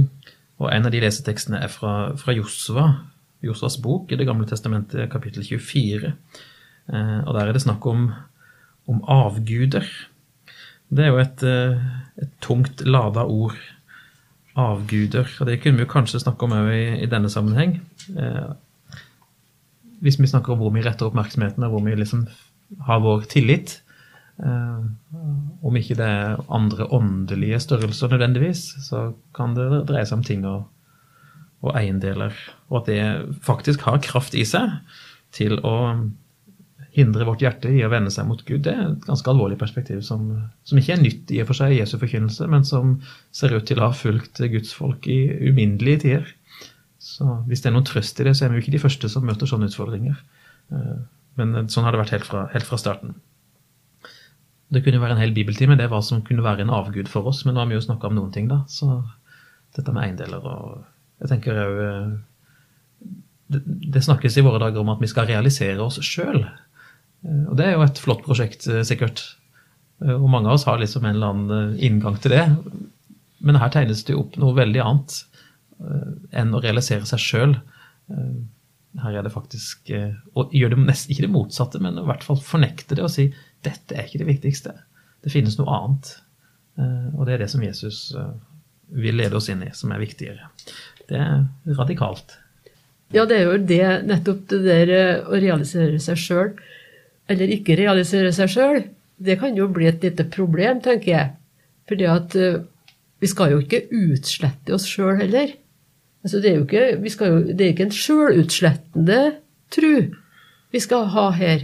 og 0.60 0.72
en 0.74 0.90
av 0.90 0.94
de 0.94 1.02
lesetekstene 1.04 1.62
er 1.64 1.72
fra, 1.72 2.12
fra 2.20 2.36
Josva, 2.36 2.90
Josvas 3.46 3.78
bok 3.80 4.12
i 4.12 4.18
Det 4.20 4.28
gamle 4.28 4.48
testamentet, 4.50 5.08
kapittel 5.12 5.46
24. 5.48 6.12
Uh, 6.12 6.96
eh, 6.96 7.18
og 7.24 7.34
der 7.38 7.48
er 7.48 7.56
det 7.56 7.64
snakk 7.64 7.86
om, 7.88 8.10
om 8.92 9.04
avguder. 9.08 9.88
Det 10.90 11.06
er 11.06 11.14
jo 11.14 11.22
et, 11.22 11.44
uh, 11.46 11.92
et 12.20 12.34
tungt 12.44 12.84
lada 12.88 13.24
ord 13.24 13.60
avguder. 14.60 15.28
Og 15.40 15.48
det 15.48 15.60
kunne 15.64 15.80
vi 15.80 15.90
kanskje 15.90 16.22
snakke 16.24 16.46
om 16.46 16.56
òg 16.58 16.72
i, 16.74 16.86
i, 17.04 17.10
denne 17.10 17.32
sammenheng. 17.32 17.80
Eh, 18.16 18.50
hvis 20.04 20.20
vi 20.20 20.30
snakker 20.32 20.54
om 20.54 20.64
hvor 20.64 20.74
vi 20.76 20.84
retter 20.86 21.10
oppmerksomheten, 21.10 21.66
og 21.66 21.76
hvor 21.76 21.86
vi 21.86 21.96
liksom 21.98 22.26
har 22.88 23.04
vår 23.04 23.28
tillit. 23.32 23.80
Eh, 24.40 24.84
om 25.68 25.76
ikke 25.76 25.98
det 26.00 26.08
er 26.08 26.44
andre 26.48 26.88
åndelige 26.96 27.60
størrelser 27.64 28.12
nødvendigvis, 28.14 28.64
så 28.86 29.10
kan 29.36 29.56
det 29.58 29.86
dreie 29.90 30.08
seg 30.08 30.22
om 30.22 30.26
ting 30.26 30.48
og, 30.48 30.64
og 31.66 31.76
eiendeler. 31.76 32.36
Og 32.70 32.82
at 32.82 32.90
det 32.92 33.04
faktisk 33.46 33.84
har 33.88 34.02
kraft 34.06 34.38
i 34.38 34.46
seg 34.48 34.80
til 35.36 35.60
å 35.66 35.76
hindre 36.96 37.28
vårt 37.28 37.44
hjerte 37.44 37.70
i 37.72 37.84
å 37.86 37.92
vende 37.92 38.12
seg 38.12 38.26
mot 38.28 38.42
Gud, 38.48 38.64
det 38.66 38.74
er 38.74 38.88
et 38.88 39.06
ganske 39.06 39.30
alvorlig 39.30 39.60
perspektiv 39.60 40.02
som, 40.06 40.26
som 40.68 40.80
ikke 40.80 40.96
er 40.96 41.04
nytt 41.04 41.32
i 41.36 41.42
og 41.44 41.52
for 41.52 41.60
seg 41.60 41.76
i 41.76 41.80
Jesu 41.82 42.00
forkynnelse, 42.02 42.48
men 42.50 42.66
som 42.68 42.98
ser 43.36 43.54
ut 43.56 43.68
til 43.70 43.80
å 43.80 43.90
ha 43.92 43.96
fulgt 43.96 44.42
Guds 44.52 44.74
folk 44.76 45.08
i 45.12 45.20
uminnelige 45.52 46.04
tider. 46.06 46.34
Så 47.00 47.28
hvis 47.48 47.62
det 47.64 47.70
er 47.70 47.78
noen 47.78 47.88
trøst 47.88 48.20
i 48.20 48.26
det, 48.28 48.36
så 48.36 48.46
er 48.46 48.52
vi 48.52 48.60
jo 48.60 48.66
ikke 48.66 48.76
de 48.76 48.84
første 48.84 49.12
som 49.12 49.28
møter 49.28 49.50
sånne 49.50 49.70
utfordringer. 49.70 50.18
Eh, 50.74 50.98
men 51.40 51.70
sånn 51.72 51.86
har 51.86 51.96
det 51.96 52.02
vært 52.02 52.18
helt 52.18 52.28
fra, 52.28 52.48
helt 52.52 52.68
fra 52.68 52.80
starten. 52.82 53.14
Det 54.70 54.84
kunne 54.86 55.02
være 55.02 55.16
en 55.16 55.22
hel 55.24 55.34
bibeltime, 55.34 55.78
det 55.80 55.90
hva 55.90 56.02
som 56.06 56.22
kunne 56.26 56.46
være 56.46 56.62
en 56.66 56.74
avgud 56.74 57.10
for 57.10 57.30
oss, 57.32 57.42
men 57.46 57.56
nå 57.56 57.64
har 57.64 57.70
vi 57.72 57.78
jo 57.78 57.86
snakka 57.86 58.10
om 58.10 58.20
noen 58.20 58.34
ting, 58.34 58.50
da. 58.52 58.62
Så 58.70 59.00
dette 59.78 59.94
med 59.94 60.06
eiendeler 60.06 60.46
og 60.46 60.88
Jeg 61.20 61.28
tenker 61.34 61.58
òg 61.60 61.80
eh, 61.84 62.12
det, 63.52 63.60
det 63.92 64.04
snakkes 64.06 64.38
i 64.40 64.44
våre 64.46 64.62
dager 64.62 64.80
om 64.80 64.92
at 64.94 65.02
vi 65.04 65.10
skal 65.12 65.28
realisere 65.28 65.84
oss 65.84 65.98
sjøl. 66.06 66.46
Eh, 66.46 67.42
og 67.50 67.58
det 67.60 67.66
er 67.66 67.74
jo 67.76 67.84
et 67.84 68.00
flott 68.00 68.24
prosjekt, 68.24 68.70
eh, 68.72 68.86
sikkert. 68.88 69.26
Og 70.00 70.30
mange 70.32 70.48
av 70.48 70.56
oss 70.56 70.64
har 70.64 70.80
liksom 70.80 71.04
en 71.04 71.18
eller 71.18 71.34
annen 71.34 71.74
inngang 71.84 72.16
til 72.24 72.32
det. 72.32 72.46
Men 73.44 73.60
her 73.60 73.74
tegnes 73.74 74.06
det 74.08 74.14
jo 74.16 74.22
opp 74.22 74.38
noe 74.40 74.56
veldig 74.56 74.80
annet 74.80 75.18
enn 76.40 76.56
å 76.56 76.62
realisere 76.64 77.04
seg 77.08 77.20
sjøl. 77.20 77.58
Her 78.98 79.20
er 79.20 79.26
det 79.26 79.30
faktisk 79.30 79.92
Og 79.92 80.54
gjør 80.56 80.72
det 80.74 80.80
nesten 80.82 81.14
ikke 81.14 81.28
det 81.28 81.34
motsatte, 81.34 81.82
men 81.84 82.00
i 82.00 82.06
hvert 82.08 82.26
fall 82.26 82.40
fornekte 82.42 82.98
det 82.98 83.06
og 83.06 83.14
si 83.14 83.28
dette 83.66 83.94
er 83.94 84.08
ikke 84.08 84.22
det 84.24 84.30
viktigste. 84.30 84.74
Det 85.22 85.34
finnes 85.34 85.58
noe 85.60 85.76
annet. 85.76 86.14
Og 87.14 87.26
det 87.28 87.36
er 87.36 87.44
det 87.44 87.50
som 87.52 87.64
Jesus 87.64 88.14
vil 88.90 89.20
lede 89.20 89.36
oss 89.36 89.50
inn 89.52 89.66
i, 89.66 89.72
som 89.76 89.92
er 89.92 90.00
viktigere. 90.02 90.48
Det 91.10 91.20
er 91.20 91.76
radikalt. 91.78 92.38
Ja, 93.12 93.26
det 93.28 93.40
er 93.40 93.50
jo 93.50 93.58
det, 93.68 93.84
nettopp 94.08 94.46
det 94.54 94.62
der 94.64 94.94
å 95.28 95.36
realisere 95.36 96.00
seg 96.02 96.22
sjøl 96.22 96.54
eller 97.30 97.54
ikke 97.54 97.78
realisere 97.78 98.32
seg 98.34 98.50
sjøl, 98.54 98.84
det 99.20 99.38
kan 99.42 99.58
jo 99.58 99.68
bli 99.74 99.90
et 99.90 100.04
lite 100.06 100.26
problem, 100.32 100.80
tenker 100.82 101.12
jeg. 101.12 101.32
Fordi 101.90 102.08
at 102.10 102.38
vi 103.20 103.30
skal 103.30 103.54
jo 103.54 103.60
ikke 103.62 103.84
utslette 103.92 104.74
oss 104.74 104.88
sjøl 104.90 105.20
heller. 105.20 105.52
Altså, 106.24 106.42
det, 106.44 106.50
er 106.52 106.58
jo 106.58 106.66
ikke, 106.68 107.28
jo, 107.30 107.44
det 107.48 107.66
er 107.66 107.74
ikke 107.74 107.88
en 107.88 107.96
sjølutslettende 107.96 109.20
tru 109.72 109.94
vi 110.74 110.82
skal 110.84 111.08
ha 111.14 111.30
her. 111.38 111.64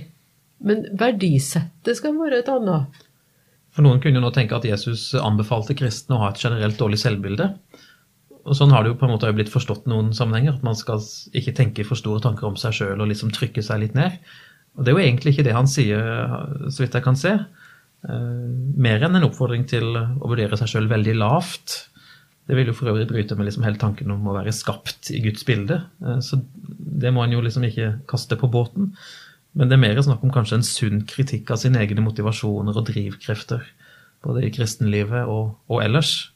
Men 0.65 0.85
verdisettet 0.97 2.00
skal 2.00 2.15
være 2.17 2.39
et 2.41 2.51
annet. 2.51 3.03
For 3.75 3.83
Noen 3.83 4.00
kunne 4.00 4.21
jo 4.21 4.24
nå 4.24 4.31
tenke 4.33 4.55
at 4.55 4.65
Jesus 4.65 5.09
anbefalte 5.19 5.75
kristne 5.77 6.15
å 6.15 6.24
ha 6.24 6.31
et 6.31 6.39
generelt 6.39 6.79
dårlig 6.79 7.01
selvbilde. 7.01 7.50
Og 8.45 8.55
Sånn 8.55 8.71
har 8.71 8.85
det 8.85 8.93
jo 8.93 8.97
på 9.01 9.07
en 9.07 9.15
måte 9.15 9.31
blitt 9.35 9.51
forstått 9.51 9.89
noen 9.91 10.13
sammenhenger. 10.15 10.55
At 10.55 10.65
man 10.65 10.77
skal 10.79 11.03
ikke 11.35 11.55
tenke 11.57 11.85
for 11.88 12.00
store 12.00 12.24
tanker 12.24 12.47
om 12.47 12.57
seg 12.59 12.77
sjøl 12.77 13.01
og 13.01 13.09
liksom 13.12 13.33
trykke 13.35 13.63
seg 13.65 13.83
litt 13.83 13.97
ned. 13.97 14.15
Og 14.75 14.85
det 14.85 14.91
er 14.91 14.97
jo 14.97 15.03
egentlig 15.03 15.35
ikke 15.35 15.47
det 15.47 15.55
han 15.55 15.69
sier, 15.71 16.07
så 16.69 16.83
vidt 16.83 16.95
jeg 16.95 17.05
kan 17.05 17.19
se. 17.19 17.33
Eh, 18.05 18.47
mer 18.85 19.03
enn 19.03 19.17
en 19.17 19.27
oppfordring 19.27 19.65
til 19.69 19.95
å 19.97 20.29
vurdere 20.29 20.59
seg 20.59 20.71
sjøl 20.71 20.89
veldig 20.91 21.15
lavt. 21.19 21.77
Det 22.46 22.58
vil 22.58 22.70
jo 22.70 22.75
for 22.78 22.92
øvrig 22.92 23.08
bryte 23.10 23.36
med 23.38 23.48
liksom 23.48 23.66
hele 23.66 23.80
tanken 23.82 24.12
om 24.14 24.28
å 24.30 24.36
være 24.36 24.54
skapt 24.54 25.10
i 25.14 25.22
Guds 25.24 25.46
bilde. 25.48 25.80
Eh, 26.06 26.20
så 26.22 26.40
det 27.02 27.14
må 27.14 27.24
en 27.25 27.34
jo 27.34 27.42
liksom 27.44 27.66
ikke 27.66 27.96
kaste 28.10 28.38
på 28.40 28.50
båten. 28.54 28.94
Men 29.56 29.72
det 29.72 29.78
er 29.78 29.84
mer 29.86 30.02
snakk 30.04 30.24
om 30.25 30.34
kanskje 30.36 30.60
en 30.60 30.68
sunn 30.68 31.04
kritikk 31.10 31.50
av 31.54 31.62
sine 31.62 31.80
egne 31.82 32.04
motivasjoner 32.06 32.75
og 32.75 32.88
drivkrefter. 32.90 33.64
Både 34.25 34.44
i 34.46 34.52
kristenlivet 34.54 35.30
og, 35.32 35.56
og 35.72 35.82
ellers, 35.86 36.34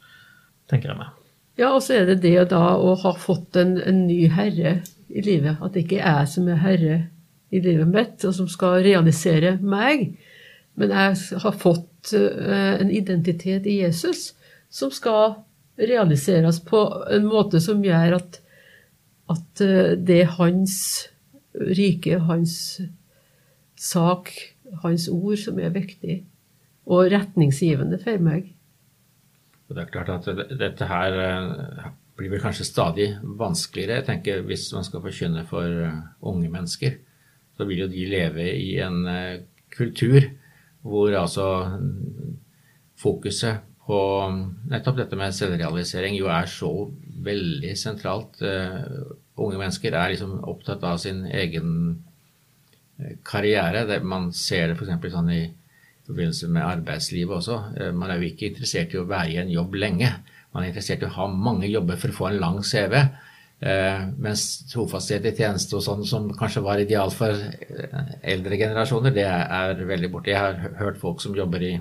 tenker 0.71 0.93
jeg 0.93 1.01
meg. 1.01 1.15
Ja, 1.59 1.73
og 1.73 1.83
så 1.83 1.97
er 1.99 2.07
det 2.07 2.21
det 2.23 2.47
da 2.53 2.77
å 2.79 2.93
ha 3.01 3.11
fått 3.19 3.57
en, 3.59 3.75
en 3.83 4.05
ny 4.07 4.29
herre 4.31 4.79
i 5.11 5.23
livet. 5.25 5.59
At 5.59 5.75
det 5.75 5.83
ikke 5.83 5.99
er 5.99 6.21
jeg 6.21 6.31
som 6.31 6.47
er 6.47 6.61
herre 6.63 6.99
i 7.51 7.61
livet 7.61 7.89
mitt, 7.89 8.23
og 8.23 8.35
som 8.37 8.47
skal 8.49 8.79
realisere 8.85 9.57
meg. 9.59 10.13
Men 10.79 10.93
jeg 10.95 11.41
har 11.43 11.59
fått 11.59 12.13
eh, 12.15 12.79
en 12.79 12.93
identitet 12.93 13.67
i 13.67 13.81
Jesus 13.81 14.29
som 14.71 14.93
skal 14.93 15.41
realiseres 15.79 16.59
på 16.65 16.81
en 17.11 17.27
måte 17.29 17.61
som 17.63 17.83
gjør 17.83 18.17
at, 18.19 18.39
at 19.31 19.63
eh, 19.65 19.95
det 19.95 20.21
er 20.25 20.35
hans 20.37 20.75
rike, 21.55 22.19
hans 22.27 22.53
sak, 23.79 24.31
hans 24.83 25.07
ord, 25.11 25.37
som 25.39 25.59
er 25.59 25.73
viktig 25.75 26.21
og 26.89 27.11
retningsgivende 27.13 27.99
for 28.01 28.21
meg. 28.23 28.53
Det 29.69 29.83
er 29.83 29.91
klart 29.93 30.09
at 30.15 30.47
dette 30.59 30.87
her 30.89 31.19
eh, 31.25 31.91
blir 32.19 32.33
vel 32.33 32.41
kanskje 32.43 32.67
stadig 32.67 33.11
vanskeligere, 33.39 34.01
jeg 34.01 34.09
tenker, 34.09 34.41
hvis 34.47 34.69
man 34.75 34.87
skal 34.87 35.03
forkynne 35.05 35.45
for 35.47 35.85
unge 36.27 36.49
mennesker 36.51 36.97
så 37.59 37.67
vil 37.67 37.83
jo 37.83 37.89
de 37.91 38.05
leve 38.07 38.45
i 38.55 38.77
en 38.79 39.01
eh, 39.11 39.41
kultur 39.75 40.23
hvor 40.87 41.11
altså 41.19 41.45
fokuset 42.99 43.65
på 43.89 43.99
nettopp 44.69 44.99
dette 44.99 45.17
med 45.17 45.33
selvrealisering 45.33 46.17
jo 46.17 46.29
er 46.29 46.49
så 46.51 46.69
veldig 47.25 47.71
sentralt. 47.79 48.37
Uh, 48.43 49.15
unge 49.39 49.57
mennesker 49.57 49.95
er 49.97 50.13
liksom 50.13 50.35
opptatt 50.51 50.83
av 50.85 50.99
sin 51.01 51.23
egen 51.25 51.71
uh, 52.99 53.15
karriere. 53.25 53.87
Man 54.05 54.29
ser 54.35 54.69
det 54.69 54.77
f.eks. 54.77 55.09
sånn 55.15 55.33
i 55.33 55.41
forbindelse 56.05 56.51
med 56.53 56.67
arbeidslivet 56.67 57.39
også. 57.39 57.57
Uh, 57.79 57.89
man 57.97 58.13
er 58.13 58.21
jo 58.21 58.29
ikke 58.29 58.51
interessert 58.51 58.93
i 58.93 59.01
å 59.01 59.07
være 59.09 59.33
i 59.33 59.41
en 59.41 59.55
jobb 59.55 59.79
lenge. 59.81 60.13
Man 60.53 60.63
er 60.63 60.69
interessert 60.69 61.01
i 61.01 61.09
å 61.09 61.15
ha 61.17 61.27
mange 61.33 61.69
jobber 61.69 61.97
for 61.97 62.13
å 62.13 62.19
få 62.21 62.29
en 62.29 62.39
lang 62.43 62.61
CV. 62.65 63.01
Eh, 63.59 64.03
mens 64.23 64.43
trofasthet 64.71 65.25
i 65.27 65.33
tjeneste 65.35 65.75
og 65.75 65.83
sånn, 65.83 66.05
som 66.07 66.29
kanskje 66.31 66.61
var 66.63 66.79
ideal 66.79 67.11
for 67.11 67.35
eldre 68.23 68.59
generasjoner, 68.61 69.11
det 69.11 69.25
er 69.27 69.81
veldig 69.89 70.09
borte. 70.13 70.31
Jeg 70.31 70.39
har 70.39 70.77
hørt 70.79 71.01
folk 71.01 71.19
som 71.19 71.35
jobber 71.35 71.65
i 71.67 71.73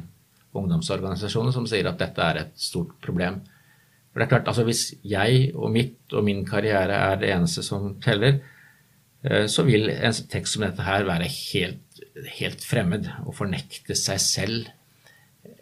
ungdomsorganisasjoner 0.56 1.54
som 1.54 1.66
sier 1.68 1.88
at 1.90 1.98
dette 2.00 2.24
er 2.24 2.42
et 2.42 2.54
stort 2.60 2.94
problem. 3.04 3.40
For 4.08 4.20
det 4.20 4.26
er 4.26 4.32
klart, 4.32 4.48
altså 4.50 4.64
Hvis 4.66 4.94
jeg 5.04 5.52
og 5.54 5.70
mitt 5.72 6.14
og 6.16 6.24
min 6.24 6.44
karriere 6.46 6.96
er 7.10 7.20
det 7.20 7.32
eneste 7.34 7.62
som 7.62 7.92
teller, 8.02 8.40
eh, 9.24 9.46
så 9.46 9.62
vil 9.62 9.90
en 9.90 10.16
tekst 10.30 10.56
som 10.56 10.64
dette 10.64 10.82
her 10.82 11.04
være 11.06 11.28
helt, 11.28 12.00
helt 12.38 12.64
fremmed 12.64 13.10
og 13.26 13.36
fornekte 13.36 13.94
seg 13.94 14.20
selv. 14.24 14.72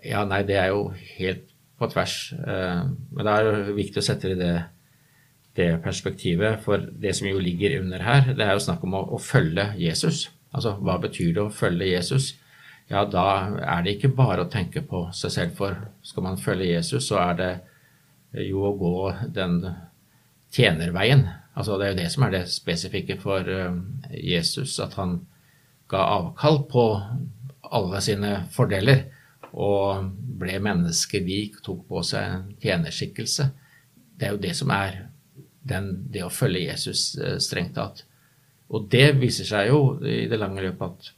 Ja, 0.05 0.25
nei, 0.25 0.43
det 0.47 0.57
er 0.57 0.71
jo 0.73 0.95
helt 1.19 1.51
på 1.77 1.91
tvers. 1.93 2.33
Eh, 2.33 2.87
men 2.87 3.27
det 3.27 3.35
er 3.35 3.77
viktig 3.77 4.01
å 4.01 4.07
sette 4.07 4.31
det 4.31 4.39
i 4.39 4.41
det, 4.41 4.55
det 5.57 5.69
perspektivet, 5.85 6.63
for 6.65 6.79
det 6.79 7.15
som 7.17 7.29
jo 7.29 7.43
ligger 7.43 7.81
under 7.81 8.03
her, 8.05 8.33
det 8.37 8.45
er 8.45 8.57
jo 8.57 8.65
snakk 8.65 8.85
om 8.85 8.97
å, 8.97 9.05
å 9.17 9.21
følge 9.21 9.73
Jesus. 9.81 10.31
Altså, 10.53 10.77
hva 10.81 10.99
betyr 11.03 11.35
det 11.37 11.45
å 11.45 11.53
følge 11.53 11.89
Jesus? 11.91 12.35
Ja, 12.89 13.03
da 13.11 13.25
er 13.59 13.83
det 13.83 13.97
ikke 13.97 14.15
bare 14.15 14.45
å 14.45 14.51
tenke 14.51 14.83
på 14.87 15.09
seg 15.17 15.33
selv, 15.35 15.57
for 15.59 15.79
skal 16.07 16.27
man 16.29 16.39
følge 16.39 16.71
Jesus, 16.71 17.09
så 17.09 17.19
er 17.25 17.41
det 17.41 17.53
jo 18.47 18.63
å 18.69 18.77
gå 18.79 18.97
den 19.35 19.59
tjenerveien. 20.55 21.27
Altså 21.57 21.79
Det 21.79 21.87
er 21.87 21.95
jo 21.95 22.01
det 22.03 22.11
som 22.13 22.27
er 22.27 22.35
det 22.35 22.45
spesifikke 22.53 23.17
for 23.21 23.49
eh, 23.49 23.75
Jesus, 24.21 24.77
at 24.83 24.95
han 25.01 25.19
ga 25.91 26.05
avkall 26.19 26.63
på 26.71 26.87
alle 27.67 28.01
sine 28.05 28.33
fordeler 28.55 29.07
og 29.57 30.11
ble 30.39 30.59
menneskelik, 30.63 31.63
tok 31.65 31.87
på 31.89 32.03
seg 32.05 32.27
en 32.29 32.49
tjenerskikkelse. 32.63 33.49
Det 34.17 34.29
er 34.29 34.35
jo 34.35 34.43
det 34.43 34.53
som 34.59 34.71
er 34.75 35.07
den, 35.67 35.91
det 36.13 36.27
å 36.27 36.33
følge 36.33 36.69
Jesus 36.69 37.17
eh, 37.19 37.39
strengt 37.43 37.75
tatt. 37.79 38.05
Og 38.71 38.87
det 38.93 39.17
viser 39.21 39.49
seg 39.49 39.71
jo 39.71 39.81
i 40.05 40.27
det 40.31 40.39
lange 40.39 40.63
løpet 40.63 40.87
at 40.87 41.13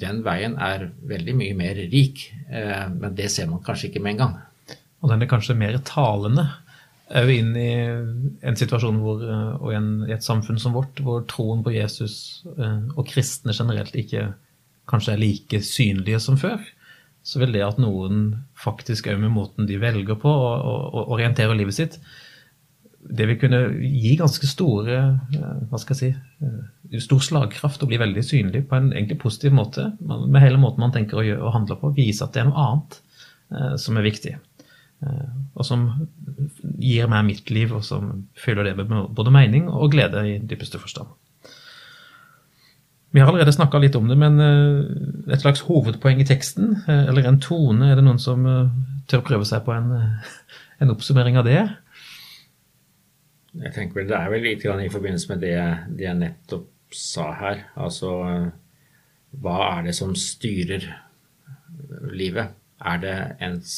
den 0.00 0.22
veien 0.26 0.56
er 0.60 0.88
veldig 1.08 1.36
mye 1.38 1.54
mer 1.58 1.78
rik, 1.92 2.26
eh, 2.50 2.84
men 2.90 3.16
det 3.16 3.30
ser 3.32 3.48
man 3.50 3.62
kanskje 3.64 3.90
ikke 3.90 4.02
med 4.04 4.16
en 4.16 4.22
gang. 4.24 4.36
Og 5.04 5.10
den 5.12 5.22
er 5.22 5.30
kanskje 5.30 5.56
mer 5.58 5.76
talende 5.84 6.48
òg 7.14 7.30
inn 7.30 7.52
i 7.60 7.70
en 8.48 8.56
situasjon 8.56 9.00
hvor, 9.02 9.20
eh, 9.22 9.50
og 9.60 9.74
en, 9.76 9.90
i, 10.08 10.12
et 10.14 10.24
samfunn 10.24 10.60
som 10.60 10.76
vårt, 10.76 11.02
hvor 11.04 11.24
troen 11.30 11.62
på 11.64 11.74
Jesus 11.74 12.44
eh, 12.56 12.80
og 12.94 13.06
kristne 13.10 13.54
generelt 13.56 13.94
ikke 13.98 14.30
kanskje 14.90 15.14
er 15.14 15.20
like 15.20 15.60
synlige 15.64 16.20
som 16.24 16.38
før. 16.40 16.62
Så 17.24 17.40
vil 17.40 17.54
det 17.56 17.64
at 17.64 17.80
noen 17.80 18.26
faktisk 18.60 19.08
òg 19.08 19.20
med 19.20 19.32
måten 19.32 19.68
de 19.68 19.80
velger 19.80 20.18
på 20.20 20.28
å 20.28 21.04
orientere 21.16 21.56
livet 21.56 21.76
sitt, 21.76 22.00
det 23.04 23.26
vil 23.28 23.38
kunne 23.40 23.60
gi 23.82 24.14
ganske 24.16 24.48
store 24.48 25.00
hva 25.68 25.80
skal 25.80 25.94
jeg 25.94 26.14
si, 26.14 27.00
stor 27.04 27.22
slagkraft 27.24 27.82
og 27.84 27.90
bli 27.90 27.98
veldig 28.00 28.24
synlig 28.24 28.64
på 28.70 28.78
en 28.78 28.92
egentlig 28.94 29.18
positiv 29.20 29.54
måte. 29.56 29.90
Med 30.00 30.40
hele 30.42 30.60
måten 30.60 30.84
man 30.84 30.94
tenker 30.94 31.20
å 31.20 31.26
gjøre 31.26 31.44
og 31.44 31.54
handler 31.56 31.80
på. 31.80 31.92
Vise 31.96 32.24
at 32.24 32.34
det 32.34 32.44
er 32.44 32.48
noe 32.48 32.64
annet 32.64 32.98
eh, 33.52 33.74
som 33.80 33.98
er 33.98 34.06
viktig. 34.06 34.32
Eh, 35.04 35.34
og 35.52 35.68
som 35.68 35.84
gir 36.80 37.10
meg 37.12 37.28
mitt 37.28 37.52
liv, 37.52 37.74
og 37.76 37.84
som 37.84 38.24
fyller 38.40 38.70
det 38.70 38.76
med 38.80 39.12
både 39.16 39.34
mening 39.34 39.68
og 39.68 39.92
glede 39.94 40.24
i 40.30 40.38
dypeste 40.40 40.80
forstand. 40.80 41.12
Vi 43.14 43.22
har 43.22 43.30
allerede 43.30 43.54
snakka 43.54 43.78
litt 43.78 43.94
om 43.98 44.08
det, 44.10 44.16
men 44.18 44.40
eh, 44.42 45.34
et 45.34 45.44
slags 45.44 45.64
hovedpoeng 45.68 46.24
i 46.24 46.28
teksten, 46.28 46.78
eller 46.88 47.28
en 47.28 47.40
tone, 47.42 47.90
er 47.90 48.00
det 48.00 48.06
noen 48.06 48.22
som 48.22 48.48
tør 49.10 49.26
prøve 49.26 49.48
seg 49.48 49.66
på 49.66 49.76
en, 49.76 49.92
en 50.80 50.94
oppsummering 50.94 51.36
av 51.40 51.48
det? 51.48 51.62
Jeg 53.62 53.72
tenker 53.74 54.00
vel 54.00 54.10
Det 54.10 54.18
er 54.18 54.30
vel 54.32 54.46
litt 54.48 54.64
i 54.66 54.92
forbindelse 54.92 55.30
med 55.30 55.42
det, 55.44 55.56
det, 55.94 56.06
jeg 56.08 56.18
nettopp 56.18 56.70
sa 56.94 57.30
her. 57.38 57.64
Altså 57.78 58.10
hva 59.42 59.56
er 59.78 59.88
det 59.88 59.94
som 59.96 60.14
styrer 60.18 60.86
livet? 62.14 62.54
Er 62.84 63.00
det 63.02 63.16
ens 63.42 63.72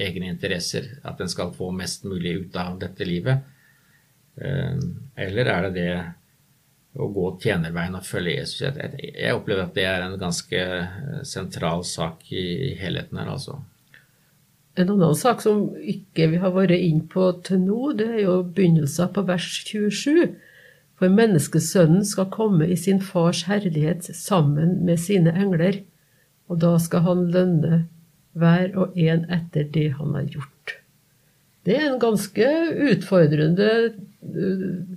egne 0.00 0.30
interesser? 0.30 0.86
At 1.04 1.20
en 1.20 1.30
skal 1.32 1.52
få 1.56 1.70
mest 1.76 2.06
mulig 2.08 2.36
ut 2.44 2.56
av 2.60 2.78
dette 2.80 3.08
livet? 3.08 3.44
Eh, 4.40 4.78
eller 5.26 5.52
er 5.52 5.68
det 5.68 5.74
det 5.76 5.92
å 7.00 7.08
gå 7.12 7.26
tjenerveien 7.42 7.98
og 7.98 8.06
følge 8.06 8.38
Jesus? 8.38 8.62
Jeg 8.62 9.36
opplever 9.36 9.66
at 9.66 9.76
det 9.76 9.86
er 9.88 10.06
en 10.06 10.16
ganske 10.20 10.62
sentral 11.28 11.84
sak 11.86 12.24
i 12.32 12.74
helheten 12.80 13.20
her, 13.20 13.34
altså. 13.36 13.60
En 14.78 14.90
annen 14.92 15.16
sak 15.18 15.42
som 15.42 15.70
ikke 15.78 16.28
vi 16.30 16.38
har 16.42 16.54
vært 16.54 16.76
inn 16.76 17.02
på 17.10 17.32
til 17.46 17.62
nå, 17.64 17.92
det 17.98 18.06
er 18.06 18.20
jo 18.22 18.36
begynnelsen 18.46 19.10
på 19.14 19.24
vers 19.26 19.48
27. 19.66 20.30
For 21.00 21.12
menneskesønnen 21.16 22.04
skal 22.06 22.28
komme 22.32 22.68
i 22.68 22.76
sin 22.78 23.00
fars 23.02 23.46
herlighet 23.48 24.04
sammen 24.14 24.78
med 24.86 25.00
sine 25.00 25.32
engler, 25.32 25.80
og 26.50 26.60
da 26.62 26.74
skal 26.82 27.06
han 27.06 27.24
lønne 27.34 27.86
hver 28.38 28.76
og 28.78 28.98
en 29.00 29.24
etter 29.32 29.66
det 29.74 29.88
han 29.96 30.14
har 30.14 30.28
gjort. 30.36 30.76
Det 31.66 31.76
er 31.76 31.88
en 31.88 32.00
ganske 32.00 32.46
utfordrende 32.92 33.70
uh, 33.90 34.94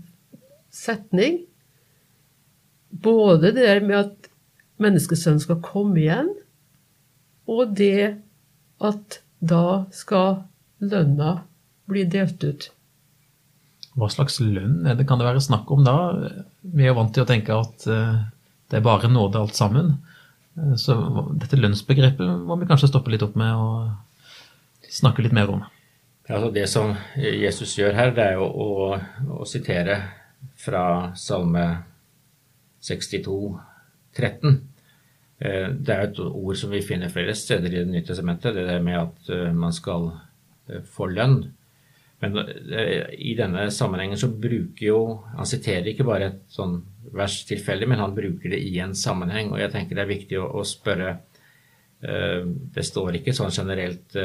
setning. 0.73 1.41
Både 3.03 3.51
det 3.51 3.65
der 3.65 3.81
med 3.83 3.97
at 4.03 4.29
menneskesønnen 4.83 5.41
skal 5.43 5.63
komme 5.65 5.99
igjen, 6.03 6.29
og 7.49 7.75
det 7.77 8.15
at 8.83 9.22
da 9.43 9.85
skal 9.91 10.43
lønna 10.83 11.41
bli 11.89 12.05
delt 12.07 12.43
ut. 12.43 12.69
Hva 13.93 14.09
slags 14.09 14.39
lønn 14.41 14.87
er 14.89 14.95
det 14.97 15.05
kan 15.09 15.19
det 15.19 15.27
være 15.27 15.43
snakk 15.43 15.69
om 15.73 15.83
da? 15.85 15.95
Vi 16.61 16.87
er 16.87 16.95
vant 16.97 17.13
til 17.13 17.25
å 17.25 17.29
tenke 17.29 17.55
at 17.55 17.85
eh, 17.91 18.23
det 18.71 18.79
er 18.79 18.85
bare 18.85 19.11
nåde 19.11 19.41
alt 19.41 19.57
sammen. 19.57 19.97
Eh, 20.57 20.73
så 20.79 20.95
dette 21.37 21.59
lønnsbegrepet 21.59 22.45
må 22.47 22.57
vi 22.61 22.69
kanskje 22.69 22.89
stoppe 22.89 23.13
litt 23.13 23.25
opp 23.25 23.35
med 23.39 23.53
og 23.53 24.89
snakke 24.89 25.25
litt 25.25 25.35
mer 25.35 25.51
om. 25.53 25.63
Ja, 26.23 26.37
altså 26.37 26.53
det 26.55 26.67
som 26.71 26.93
Jesus 27.19 27.75
gjør 27.77 27.97
her, 27.97 28.13
det 28.15 28.29
er 28.31 28.39
jo 28.39 28.47
å, 28.47 28.69
å 29.43 29.47
sitere 29.49 29.99
fra 30.59 31.11
Salme 31.19 31.65
62, 32.83 33.35
13. 34.15 34.61
Eh, 35.43 35.67
det 35.75 35.91
er 35.91 36.05
et 36.07 36.21
ord 36.23 36.55
som 36.55 36.71
vi 36.71 36.83
finner 36.85 37.11
flere 37.11 37.35
steder 37.35 37.73
i 37.73 37.81
Det 37.81 37.89
nye 37.91 38.05
testamentet, 38.07 38.55
det 38.55 38.67
der 38.69 38.83
med 38.83 38.99
at 38.99 39.29
eh, 39.33 39.51
man 39.51 39.75
skal 39.75 40.11
eh, 40.69 40.83
få 40.87 41.09
lønn. 41.11 41.43
Men 42.23 42.37
i 43.19 43.33
denne 43.35 43.65
sammenhengen 43.75 44.15
så 44.15 44.29
bruker 44.31 44.85
jo 44.85 44.99
Han 45.35 45.47
siterer 45.49 45.89
ikke 45.91 46.05
bare 46.07 46.29
et 46.29 46.37
sånn 46.47 46.77
vers 47.11 47.41
tilfeldig, 47.49 47.89
men 47.91 47.99
han 47.99 48.13
bruker 48.15 48.53
det 48.53 48.61
i 48.63 48.77
en 48.79 48.93
sammenheng. 48.95 49.51
Og 49.51 49.59
jeg 49.59 49.73
tenker 49.73 49.97
det 49.97 50.05
er 50.05 50.13
viktig 50.13 50.39
å, 50.39 50.45
å 50.55 50.63
spørre 50.63 51.17
Det 51.99 52.83
står 52.83 53.17
ikke 53.19 53.35
sånn 53.35 53.51
generelt 53.51 54.15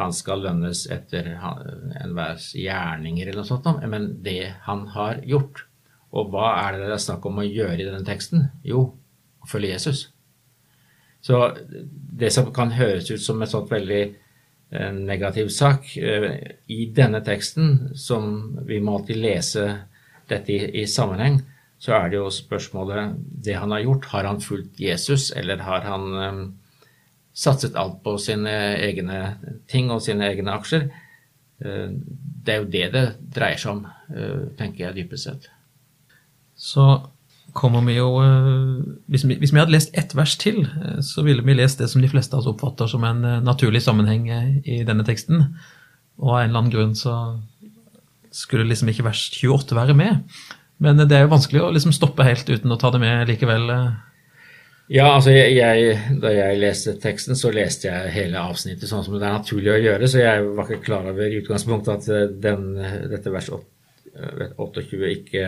han 0.00 0.12
skal 0.16 0.42
lønnes 0.44 0.86
etter 0.92 1.30
enhvers 1.32 2.50
gjerninger 2.56 3.28
eller 3.28 3.40
noe 3.40 3.48
sånt, 3.48 3.68
men 3.88 4.08
det 4.24 4.54
han 4.64 4.86
har 4.96 5.20
gjort. 5.24 5.64
Og 6.12 6.32
hva 6.32 6.54
er 6.62 6.76
det 6.76 6.88
det 6.88 6.96
er 6.96 7.04
snakk 7.04 7.28
om 7.28 7.40
å 7.40 7.46
gjøre 7.46 7.78
i 7.80 7.88
denne 7.88 8.04
teksten? 8.04 8.48
Jo, 8.64 8.86
å 9.40 9.48
følge 9.48 9.72
Jesus. 9.72 10.06
Så 11.22 11.38
det 12.12 12.32
som 12.34 12.50
kan 12.54 12.74
høres 12.74 13.10
ut 13.10 13.22
som 13.22 13.42
en 13.42 13.50
sånn 13.50 13.68
veldig 13.70 14.02
eh, 14.02 14.92
negativ 14.96 15.52
sak, 15.54 15.92
eh, 15.96 16.32
i 16.66 16.86
denne 16.94 17.22
teksten, 17.22 17.92
som 17.94 18.58
vi 18.66 18.80
må 18.82 18.98
alltid 18.98 19.22
lese 19.22 19.66
dette 20.30 20.52
i, 20.52 20.58
i, 20.82 20.86
sammenheng, 20.90 21.38
så 21.82 21.94
er 21.96 22.10
det 22.10 22.18
jo 22.18 22.30
spørsmålet 22.30 23.14
det 23.46 23.54
han 23.58 23.74
har 23.74 23.84
gjort. 23.84 24.10
Har 24.10 24.26
han 24.30 24.42
fulgt 24.42 24.82
Jesus, 24.82 25.30
eller 25.34 25.62
har 25.66 25.86
han 25.86 26.04
um, 26.14 26.42
satset 27.34 27.78
alt 27.78 28.00
på 28.04 28.14
sine 28.22 28.52
egne 28.78 29.22
ting 29.70 29.90
og 29.90 30.02
sine 30.04 30.28
egne 30.30 30.54
aksjer? 30.54 30.86
Uh, 31.62 31.90
det 32.46 32.54
er 32.54 32.62
jo 32.62 32.70
det 32.70 32.84
det 32.94 33.04
dreier 33.34 33.58
seg 33.58 33.74
om, 33.74 33.82
uh, 34.14 34.46
tenker 34.58 34.86
jeg 34.86 35.00
dypest 35.00 35.26
sett. 35.26 35.50
Så 36.54 36.86
kommer 37.52 37.84
vi 37.86 37.96
jo 37.98 38.08
eh, 38.22 38.80
hvis 39.12 39.24
vi, 39.28 39.36
hvis 39.40 39.52
vi, 39.52 39.60
hadde 39.60 39.74
lest 39.74 39.94
ett 39.98 40.14
vers 40.16 40.34
til, 40.40 40.64
eh, 40.64 41.00
så 41.04 41.24
ville 41.26 41.44
vi 41.44 41.56
lest 41.58 41.80
det 41.82 41.90
som 41.92 42.02
de 42.02 42.10
fleste 42.10 42.36
av 42.36 42.42
oss 42.42 42.50
oppfatter 42.52 42.90
som 42.90 43.04
en 43.06 43.24
eh, 43.28 43.42
naturlig 43.44 43.82
sammenheng 43.84 44.28
i 44.64 44.82
denne 44.88 45.04
teksten. 45.06 45.46
Og 46.22 46.32
av 46.32 46.40
en 46.42 46.50
eller 46.50 46.62
annen 46.62 46.72
grunn 46.72 46.96
så 46.98 47.16
skulle 48.32 48.68
liksom 48.68 48.88
ikke 48.88 49.04
vers 49.06 49.26
28 49.36 49.76
være 49.76 49.96
med. 49.96 50.40
Men 50.82 51.04
det 51.04 51.14
er 51.14 51.26
jo 51.26 51.34
vanskelig 51.34 51.62
å 51.62 51.74
liksom 51.74 51.94
stoppe 51.94 52.24
helt 52.26 52.48
uten 52.48 52.72
å 52.72 52.78
ta 52.80 52.90
det 52.90 53.02
med 53.02 53.28
likevel. 53.28 53.68
Ja, 54.92 55.12
altså 55.12 55.30
jeg, 55.30 55.54
jeg, 55.56 55.98
Da 56.20 56.32
jeg 56.34 56.58
leste 56.58 56.96
teksten, 57.00 57.36
så 57.38 57.52
leste 57.54 57.86
jeg 57.86 58.14
hele 58.16 58.40
avsnittet 58.40 58.90
sånn 58.90 59.04
som 59.04 59.14
det 59.14 59.28
er 59.28 59.36
naturlig 59.36 59.70
å 59.72 59.78
gjøre, 59.78 60.08
så 60.10 60.24
jeg 60.24 60.48
var 60.56 60.66
ikke 60.66 60.88
klar 60.88 61.06
over 61.12 61.28
i 61.28 61.38
utgangspunktet 61.38 62.08
at 62.10 62.34
den, 62.42 62.66
dette 63.12 63.32
vers 63.32 63.52
28 63.52 64.82
eh, 64.82 65.06
ikke 65.12 65.46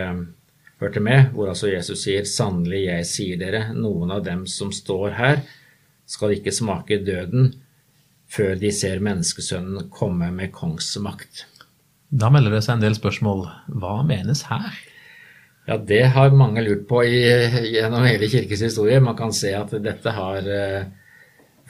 hørte 0.85 1.03
med, 1.03 1.33
hvor 1.35 1.51
altså 1.51 1.73
Jesus 1.73 2.05
sier 2.05 2.25
'Sannelig, 2.29 2.85
jeg 2.87 3.11
sier 3.11 3.40
dere, 3.40 3.66
noen 3.75 4.12
av 4.14 4.25
dem 4.25 4.47
som 4.47 4.73
står 4.73 5.16
her, 5.18 5.42
skal 6.07 6.37
ikke 6.37 6.53
smake 6.53 7.01
døden 7.05 7.55
før 8.31 8.55
de 8.61 8.70
ser 8.73 9.03
menneskesønnen 9.05 9.90
komme 9.90 10.31
med 10.33 10.53
kongsmakt'. 10.53 11.47
Da 12.14 12.31
melder 12.31 12.55
det 12.55 12.64
seg 12.64 12.77
en 12.77 12.85
del 12.85 12.94
spørsmål. 12.94 13.47
Hva 13.75 14.03
menes 14.07 14.44
her? 14.47 14.75
Ja, 15.66 15.79
det 15.81 16.03
har 16.14 16.37
mange 16.37 16.62
lurt 16.62 16.85
på 16.88 17.01
i, 17.09 17.23
gjennom 17.73 18.05
hele 18.05 18.29
kirkes 18.29 18.61
historie. 18.61 19.01
Man 19.01 19.16
kan 19.16 19.33
se 19.33 19.55
at 19.57 19.73
dette 19.83 20.12
har 20.12 20.44
eh, 20.44 20.85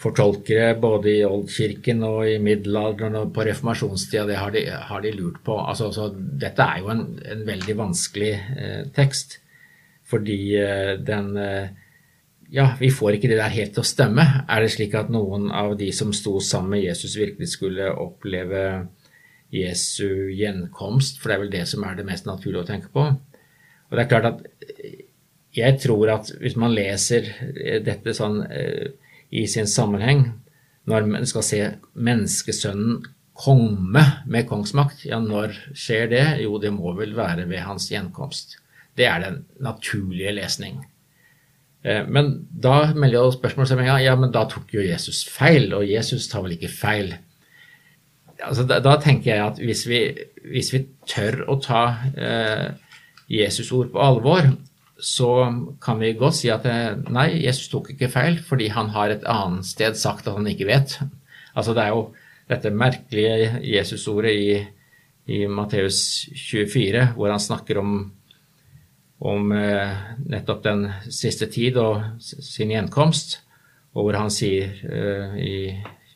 fortolkere 0.04 0.74
både 0.80 1.12
i 1.14 1.24
oldkirken 1.26 2.02
og 2.06 2.26
i 2.28 2.36
middelalderen 2.42 3.16
og 3.20 3.32
på 3.34 3.46
reformasjonstida, 3.48 4.26
det 4.28 4.40
har 4.40 4.52
de, 4.54 4.64
har 4.90 5.04
de 5.04 5.14
lurt 5.16 5.40
på. 5.46 5.56
Altså, 5.60 5.88
altså, 5.90 6.10
dette 6.14 6.66
er 6.66 6.82
jo 6.82 6.90
en, 6.92 7.06
en 7.32 7.46
veldig 7.46 7.76
vanskelig 7.78 8.32
eh, 8.34 8.82
tekst, 8.96 9.38
fordi 10.10 10.38
eh, 10.60 10.92
den 11.00 11.32
eh, 11.40 11.80
Ja, 12.54 12.68
vi 12.78 12.90
får 12.92 13.16
ikke 13.16 13.26
det 13.32 13.38
der 13.40 13.50
helt 13.50 13.72
til 13.74 13.82
å 13.82 13.88
stemme. 13.88 14.22
Er 14.52 14.60
det 14.62 14.68
slik 14.70 14.92
at 14.94 15.08
noen 15.10 15.48
av 15.50 15.72
de 15.80 15.88
som 15.96 16.12
sto 16.14 16.36
sammen 16.44 16.76
med 16.76 16.84
Jesus, 16.84 17.16
virkelig 17.18 17.48
skulle 17.50 17.88
oppleve 17.98 18.60
Jesu 19.50 20.28
gjenkomst? 20.30 21.18
For 21.18 21.32
det 21.32 21.34
er 21.34 21.42
vel 21.42 21.50
det 21.50 21.64
som 21.66 21.82
er 21.88 21.96
det 21.98 22.04
mest 22.06 22.28
naturlige 22.28 22.62
å 22.62 22.68
tenke 22.68 22.92
på. 22.94 23.08
Og 23.08 23.96
det 23.96 24.04
er 24.04 24.12
klart 24.12 24.28
at 24.28 24.44
jeg 25.56 25.80
tror 25.82 26.12
at 26.14 26.30
hvis 26.44 26.54
man 26.60 26.76
leser 26.76 27.32
dette 27.88 28.14
sånn 28.14 28.38
eh, 28.44 28.92
i 29.34 29.46
sin 29.50 29.66
sammenheng, 29.70 30.28
når 30.86 31.08
man 31.10 31.26
skal 31.26 31.44
se 31.46 31.60
menneskesønnen 31.94 33.02
komme 33.34 34.02
med 34.30 34.46
kongsmakt, 34.46 35.04
ja, 35.08 35.18
når 35.18 35.56
skjer 35.74 36.10
det? 36.12 36.24
Jo, 36.44 36.58
det 36.62 36.70
må 36.74 36.94
vel 36.94 37.16
være 37.16 37.48
ved 37.50 37.64
hans 37.66 37.88
gjenkomst. 37.90 38.58
Det 38.94 39.08
er 39.10 39.24
den 39.24 39.40
naturlige 39.62 40.36
lesning. 40.36 40.84
Eh, 41.82 42.04
men 42.06 42.46
da 42.48 42.92
melder 42.94 43.24
jo 43.24 43.34
spørsmålet 43.34 43.72
seg 43.72 43.80
med 43.80 43.88
en 43.88 43.92
gang 43.92 44.04
ja, 44.04 44.14
men 44.18 44.32
da 44.34 44.44
tok 44.50 44.70
jo 44.76 44.84
Jesus 44.84 45.24
feil, 45.28 45.72
og 45.74 45.88
Jesus 45.88 46.28
tar 46.30 46.44
vel 46.44 46.54
ikke 46.56 46.70
feil. 46.70 47.16
Altså, 48.38 48.64
da, 48.68 48.78
da, 48.84 48.94
tenker 49.02 49.32
jeg 49.32 49.42
at 49.44 49.60
hvis 49.62 49.84
vi, 49.90 50.00
hvis 50.52 50.70
vi 50.74 50.84
tør 51.10 51.42
å 51.50 51.58
ta 51.62 51.82
eh, 52.14 52.70
Jesus 53.30 53.72
ord 53.74 53.90
på 53.92 54.02
alvor, 54.04 54.46
så 55.04 55.30
kan 55.84 56.00
vi 56.00 56.14
godt 56.16 56.38
si 56.38 56.50
at 56.52 56.64
eh, 56.68 56.96
nei, 57.12 57.28
Jesus 57.44 57.68
tok 57.72 57.92
ikke 57.92 58.10
feil, 58.12 58.38
fordi 58.40 58.70
han 58.72 58.88
har 58.94 59.12
et 59.12 59.26
annet 59.28 59.66
sted 59.68 59.98
sagt 60.00 60.28
at 60.28 60.38
han 60.38 60.48
ikke 60.48 60.68
vet. 60.70 60.96
Altså 61.54 61.74
Det 61.76 61.84
er 61.84 61.92
jo 61.92 62.06
dette 62.48 62.72
merkelige 62.72 63.60
Jesus-ordet 63.64 64.32
i, 64.32 64.58
i 65.32 65.44
Matteus 65.46 66.28
24, 66.32 67.10
hvor 67.16 67.32
han 67.32 67.40
snakker 67.40 67.80
om, 67.80 67.98
om 69.20 69.52
eh, 69.52 69.96
nettopp 70.24 70.64
den 70.64 70.86
siste 71.08 71.50
tid 71.52 71.76
og 71.80 72.02
sin 72.24 72.72
gjenkomst, 72.72 73.42
og 73.94 74.08
hvor 74.08 74.18
han 74.18 74.32
sier 74.32 74.72
eh, 74.88 75.36
i 75.44 75.56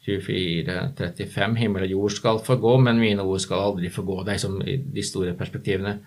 24.35 0.09 1.59
himmel 1.61 1.85
og 1.85 1.93
jord 1.93 2.15
skal 2.17 2.41
forgå, 2.45 2.79
men 2.81 3.01
mine 3.01 3.25
ord 3.25 3.45
skal 3.45 3.69
aldri 3.69 3.93
forgå 3.93 4.23
deg, 4.25 4.41
som 4.41 4.57
liksom 4.63 4.95
de 4.97 5.05
store 5.05 5.35
perspektivene. 5.37 5.99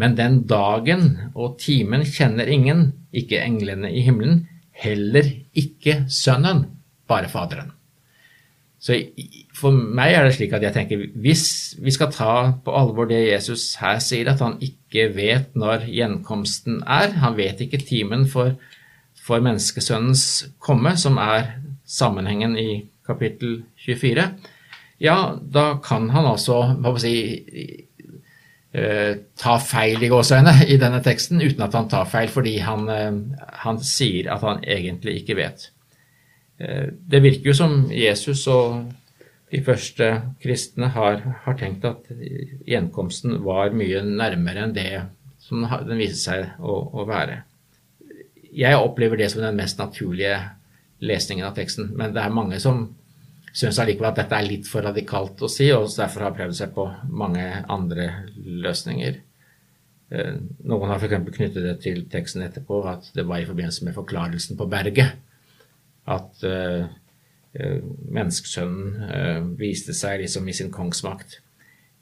Men 0.00 0.16
den 0.16 0.42
dagen 0.48 1.32
og 1.34 1.58
timen 1.60 2.04
kjenner 2.08 2.48
ingen, 2.48 2.92
ikke 3.12 3.42
englene 3.44 3.90
i 3.92 4.02
himmelen, 4.06 4.46
heller 4.72 5.28
ikke 5.54 6.04
Sønnen, 6.08 6.66
bare 7.08 7.28
Faderen. 7.28 7.72
Så 8.82 8.96
for 9.54 9.70
meg 9.70 10.16
er 10.16 10.24
det 10.26 10.34
slik 10.34 10.54
at 10.56 10.64
jeg 10.66 10.74
tenker 10.74 11.02
hvis 11.22 11.44
vi 11.78 11.92
skal 11.94 12.10
ta 12.10 12.32
på 12.64 12.72
alvor 12.74 13.06
det 13.06 13.20
Jesus 13.28 13.76
her 13.78 14.00
sier, 14.02 14.32
at 14.32 14.42
han 14.42 14.56
ikke 14.64 15.06
vet 15.14 15.52
når 15.54 15.86
gjenkomsten 15.86 16.80
er, 16.82 17.14
han 17.22 17.36
vet 17.38 17.62
ikke 17.62 17.78
timen 17.86 18.26
for, 18.26 18.56
for 19.14 19.44
menneskesønnens 19.44 20.24
komme, 20.58 20.96
som 20.98 21.20
er 21.22 21.60
sammenhengen 21.86 22.56
i 22.58 22.82
kapittel 23.06 23.60
24, 23.84 24.26
ja, 25.02 25.16
da 25.38 25.64
kan 25.82 26.10
han 26.14 26.26
altså 26.30 26.58
hva 26.82 26.92
si, 27.02 27.14
uh, 27.38 27.78
ta 28.72 29.58
feil 29.60 30.00
i 30.00 30.08
gåseøyne 30.08 30.54
i 30.72 30.78
denne 30.80 31.02
teksten, 31.04 31.42
uten 31.44 31.60
at 31.66 31.74
han 31.76 31.90
tar 31.92 32.06
feil, 32.08 32.30
fordi 32.32 32.54
han, 32.64 32.86
uh, 32.88 33.44
han 33.66 33.80
sier 33.84 34.30
at 34.32 34.44
han 34.46 34.62
egentlig 34.64 35.18
ikke 35.20 35.36
vet. 35.36 35.66
Uh, 36.56 36.88
det 36.88 37.20
virker 37.24 37.52
jo 37.52 37.56
som 37.58 37.74
Jesus 37.92 38.46
og 38.48 38.86
de 39.52 39.60
første 39.60 40.08
kristne 40.40 40.88
har, 40.94 41.20
har, 41.44 41.56
tenkt 41.60 41.84
at 41.84 42.08
gjenkomsten 42.64 43.42
var 43.44 43.74
mye 43.76 44.00
nærmere 44.06 44.64
enn 44.64 44.72
det 44.76 45.02
som 45.42 45.66
den 45.68 46.00
viste 46.00 46.22
seg 46.22 46.62
å, 46.64 46.78
å 46.96 47.04
være. 47.08 47.42
Jeg 48.56 48.80
opplever 48.80 49.20
det 49.20 49.28
som 49.32 49.44
den 49.44 49.58
mest 49.58 49.80
naturlige 49.80 50.38
lesningen 51.04 51.44
av 51.44 51.56
teksten, 51.58 51.90
men 51.98 52.14
det 52.14 52.22
er 52.24 52.32
mange 52.32 52.60
som 52.62 52.86
syns 53.52 53.78
allikevel 53.82 54.10
at 54.10 54.22
dette 54.22 54.38
er 54.38 54.48
litt 54.48 54.68
for 54.68 54.84
radikalt 54.86 55.42
å 55.44 55.50
si, 55.50 55.68
og 55.74 55.90
derfor 55.92 56.26
har 56.26 56.36
prøvd 56.36 56.56
seg 56.56 56.72
på 56.76 56.86
mange 57.12 57.44
andre 57.72 58.08
løsninger. 58.36 59.18
Eh, 60.12 60.32
noen 60.68 60.90
har 60.90 61.00
f.eks. 61.00 61.28
knyttet 61.36 61.64
det 61.64 61.76
til 61.84 62.02
teksten 62.12 62.44
etterpå 62.46 62.82
at 62.90 63.12
det 63.16 63.26
var 63.28 63.42
i 63.42 63.48
forbindelse 63.48 63.86
med 63.86 63.96
forklarelsen 63.96 64.58
på 64.60 64.68
berget 64.72 65.20
at 66.10 66.42
uh, 66.42 66.88
menneskesønnen 68.10 69.04
uh, 69.06 69.44
viste 69.54 69.94
seg 69.94 70.24
liksom 70.24 70.48
i 70.50 70.54
sin 70.56 70.72
kongsmakt. 70.74 71.38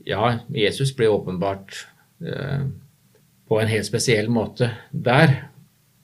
Ja, 0.09 0.39
Jesus 0.49 0.95
ble 0.97 1.11
åpenbart 1.13 1.83
uh, 2.25 2.65
på 3.51 3.61
en 3.61 3.69
helt 3.69 3.89
spesiell 3.89 4.31
måte 4.33 4.71
der, 4.91 5.35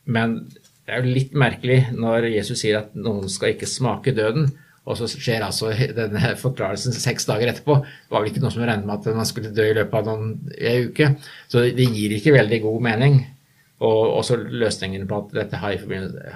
men 0.05 0.43
det 0.87 0.93
er 0.93 1.03
jo 1.03 1.15
litt 1.17 1.33
merkelig 1.35 1.81
når 1.97 2.29
Jesus 2.35 2.61
sier 2.63 2.83
at 2.83 2.93
noen 2.99 3.31
skal 3.33 3.55
ikke 3.55 3.71
smake 3.71 4.15
døden. 4.15 4.53
Og 4.87 4.99
så 5.01 5.09
skjer 5.11 5.43
altså 5.43 5.73
denne 5.97 6.35
forklarelsen 6.39 6.95
seks 6.95 7.27
dager 7.27 7.51
etterpå. 7.51 7.81
Det 7.83 8.13
var 8.15 8.23
vel 8.23 8.31
ikke 8.31 8.43
noe 8.45 8.55
som 8.55 8.63
regnet 8.63 8.87
med 8.87 9.01
at 9.01 9.19
man 9.19 9.27
skulle 9.29 9.55
dø 9.55 9.65
i 9.67 9.75
løpet 9.75 9.97
av 9.99 10.07
noen 10.07 10.53
ei 10.57 10.85
uke. 10.87 11.09
Så 11.51 11.65
det 11.75 11.89
gir 11.91 12.15
ikke 12.15 12.37
veldig 12.37 12.61
god 12.63 12.85
mening. 12.87 13.19
Og 13.87 14.15
også 14.23 14.39
løsningen 14.41 15.09
på 15.11 15.19
at 15.21 15.35
dette 15.37 15.59
har, 15.61 15.83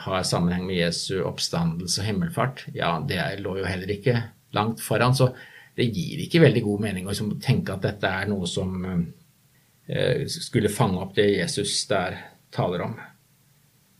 har 0.04 0.26
sammenheng 0.28 0.66
med 0.66 0.80
Jesu 0.82 1.22
oppstandelse 1.24 2.02
og 2.02 2.08
himmelfart, 2.10 2.66
ja, 2.76 2.98
det 3.00 3.22
lå 3.40 3.54
jo 3.62 3.68
heller 3.68 3.94
ikke 3.94 4.18
langt 4.56 4.82
foran. 4.84 5.16
Så 5.16 5.30
det 5.78 5.88
gir 5.94 6.20
ikke 6.20 6.42
veldig 6.42 6.64
god 6.66 6.84
mening 6.84 7.06
å 7.06 7.14
liksom 7.14 7.38
tenke 7.40 7.72
at 7.72 7.86
dette 7.86 8.10
er 8.10 8.28
noe 8.28 8.48
som 8.50 8.74
eh, 8.90 10.26
skulle 10.28 10.72
fange 10.72 11.00
opp 11.00 11.14
det 11.16 11.30
Jesus 11.30 11.78
der 11.88 12.18
taler 12.52 12.84
om. 12.90 12.98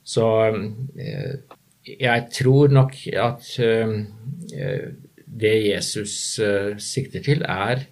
Så 0.05 0.27
eh, 0.99 1.39
jeg 1.87 2.27
tror 2.35 2.73
nok 2.73 2.97
at 3.13 3.47
uh, 3.61 3.95
det 5.41 5.55
Jesus 5.67 6.39
uh, 6.43 6.77
sikter 6.79 7.23
til, 7.25 7.43
er 7.47 7.87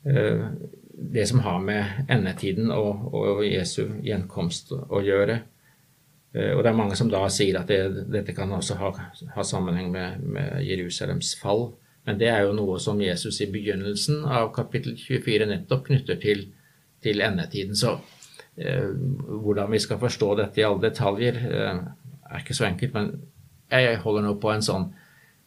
det 0.00 1.26
som 1.28 1.42
har 1.44 1.58
med 1.60 2.06
endetiden 2.08 2.70
og, 2.72 3.02
og 3.12 3.42
Jesu 3.44 3.82
gjenkomst 4.00 4.72
å 4.72 5.02
gjøre. 5.04 5.34
Og 6.32 6.62
det 6.64 6.70
er 6.70 6.78
mange 6.78 6.96
som 6.96 7.10
da 7.12 7.20
sier 7.28 7.58
at 7.60 7.68
det, 7.68 8.06
dette 8.08 8.32
kan 8.32 8.48
også 8.56 8.78
ha, 8.80 8.88
ha 9.34 9.44
sammenheng 9.44 9.90
med, 9.92 10.24
med, 10.24 10.62
Jerusalems 10.64 11.34
fall. 11.36 11.66
Men 12.08 12.20
det 12.20 12.30
er 12.32 12.46
jo 12.46 12.54
noe 12.56 12.78
som 12.80 13.00
Jesus 13.02 13.42
i 13.44 13.50
begynnelsen 13.52 14.24
av 14.24 14.48
kapittel 14.56 14.96
24 14.98 15.48
nettopp 15.50 15.84
knytter 15.90 16.20
til, 16.22 16.46
til 17.04 17.20
endetiden. 17.24 17.76
Så 17.76 17.98
eh, 18.56 18.88
hvordan 19.44 19.70
vi 19.74 19.82
skal 19.82 20.00
forstå 20.00 20.30
dette 20.40 20.62
i 20.62 20.66
alle 20.66 20.82
detaljer, 20.86 21.40
eh, 21.50 21.82
er 22.30 22.42
ikke 22.44 22.56
så 22.56 22.66
enkelt, 22.68 22.94
men 22.94 23.12
jeg 23.70 24.00
holder 24.02 24.26
nå 24.26 24.34
på 24.42 24.52
en 24.52 24.64
sånn 24.64 24.90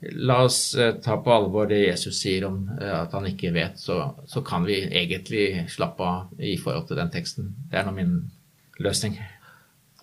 La 0.04 0.41
oss 0.43 0.76
eh, 0.76 0.96
ta 1.04 1.17
på 1.24 1.32
alvor 1.32 1.69
det 1.69 1.84
Jesus 1.86 2.17
sier 2.19 2.48
om 2.48 2.65
eh, 2.76 2.96
at 2.96 3.13
han 3.15 3.28
ikke 3.30 3.54
vet, 3.56 3.80
så, 3.80 4.02
så 4.28 4.43
kan 4.46 4.65
vi 4.67 4.82
egentlig 4.84 5.63
slappe 5.72 6.04
av 6.04 6.41
i 6.43 6.58
forhold 6.60 6.89
til 6.89 7.00
den 7.00 7.13
teksten. 7.13 7.54
Det 7.72 7.80
er 7.80 7.88
nå 7.88 7.93
min 7.96 8.17
løsning. 8.84 9.15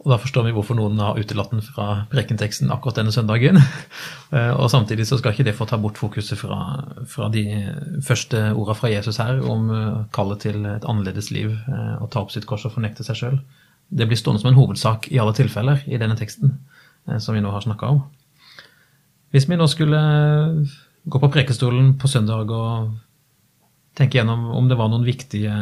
Og 0.01 0.09
Da 0.15 0.17
forstår 0.17 0.47
vi 0.47 0.55
hvorfor 0.57 0.79
noen 0.79 0.97
har 1.03 1.21
utelatt 1.21 1.53
den 1.53 1.61
fra 1.61 2.07
prekenteksten 2.13 2.73
akkurat 2.73 3.03
denne 3.03 3.15
søndagen. 3.15 3.61
Eh, 4.31 4.53
og 4.55 4.69
Samtidig 4.71 5.09
så 5.09 5.17
skal 5.19 5.35
ikke 5.35 5.49
det 5.49 5.57
få 5.59 5.67
ta 5.67 5.75
bort 5.83 5.97
fokuset 5.99 6.39
fra, 6.39 6.85
fra 7.11 7.27
de 7.35 7.43
første 8.07 8.53
orda 8.55 8.77
fra 8.79 8.87
Jesus 8.93 9.19
her 9.19 9.41
om 9.43 9.65
kallet 10.15 10.45
til 10.47 10.69
et 10.71 10.87
annerledes 10.87 11.33
liv, 11.35 11.57
å 11.99 12.07
ta 12.07 12.23
opp 12.23 12.31
sitt 12.31 12.47
kors 12.47 12.63
og 12.69 12.77
fornekte 12.77 13.03
seg 13.03 13.19
sjøl. 13.19 13.41
Det 13.91 14.07
blir 14.07 14.21
stående 14.21 14.45
som 14.45 14.53
en 14.53 14.61
hovedsak 14.61 15.09
i 15.11 15.19
alle 15.19 15.35
tilfeller 15.35 15.83
i 15.91 15.99
denne 15.99 16.15
teksten. 16.15 16.55
Eh, 17.09 17.19
som 17.19 17.37
vi 17.37 17.43
nå 17.45 17.53
har 17.53 17.65
snakka 17.65 17.93
om. 17.95 18.03
Hvis 19.31 19.49
vi 19.49 19.59
nå 19.59 19.67
skulle 19.71 20.01
gå 21.05 21.19
på 21.23 21.33
prekestolen 21.33 21.95
på 21.99 22.11
søndag 22.11 22.51
og 22.51 22.91
tenke 23.99 24.19
gjennom 24.19 24.51
om 24.57 24.69
det 24.69 24.79
var 24.79 24.91
noen 24.91 25.07
viktige 25.07 25.55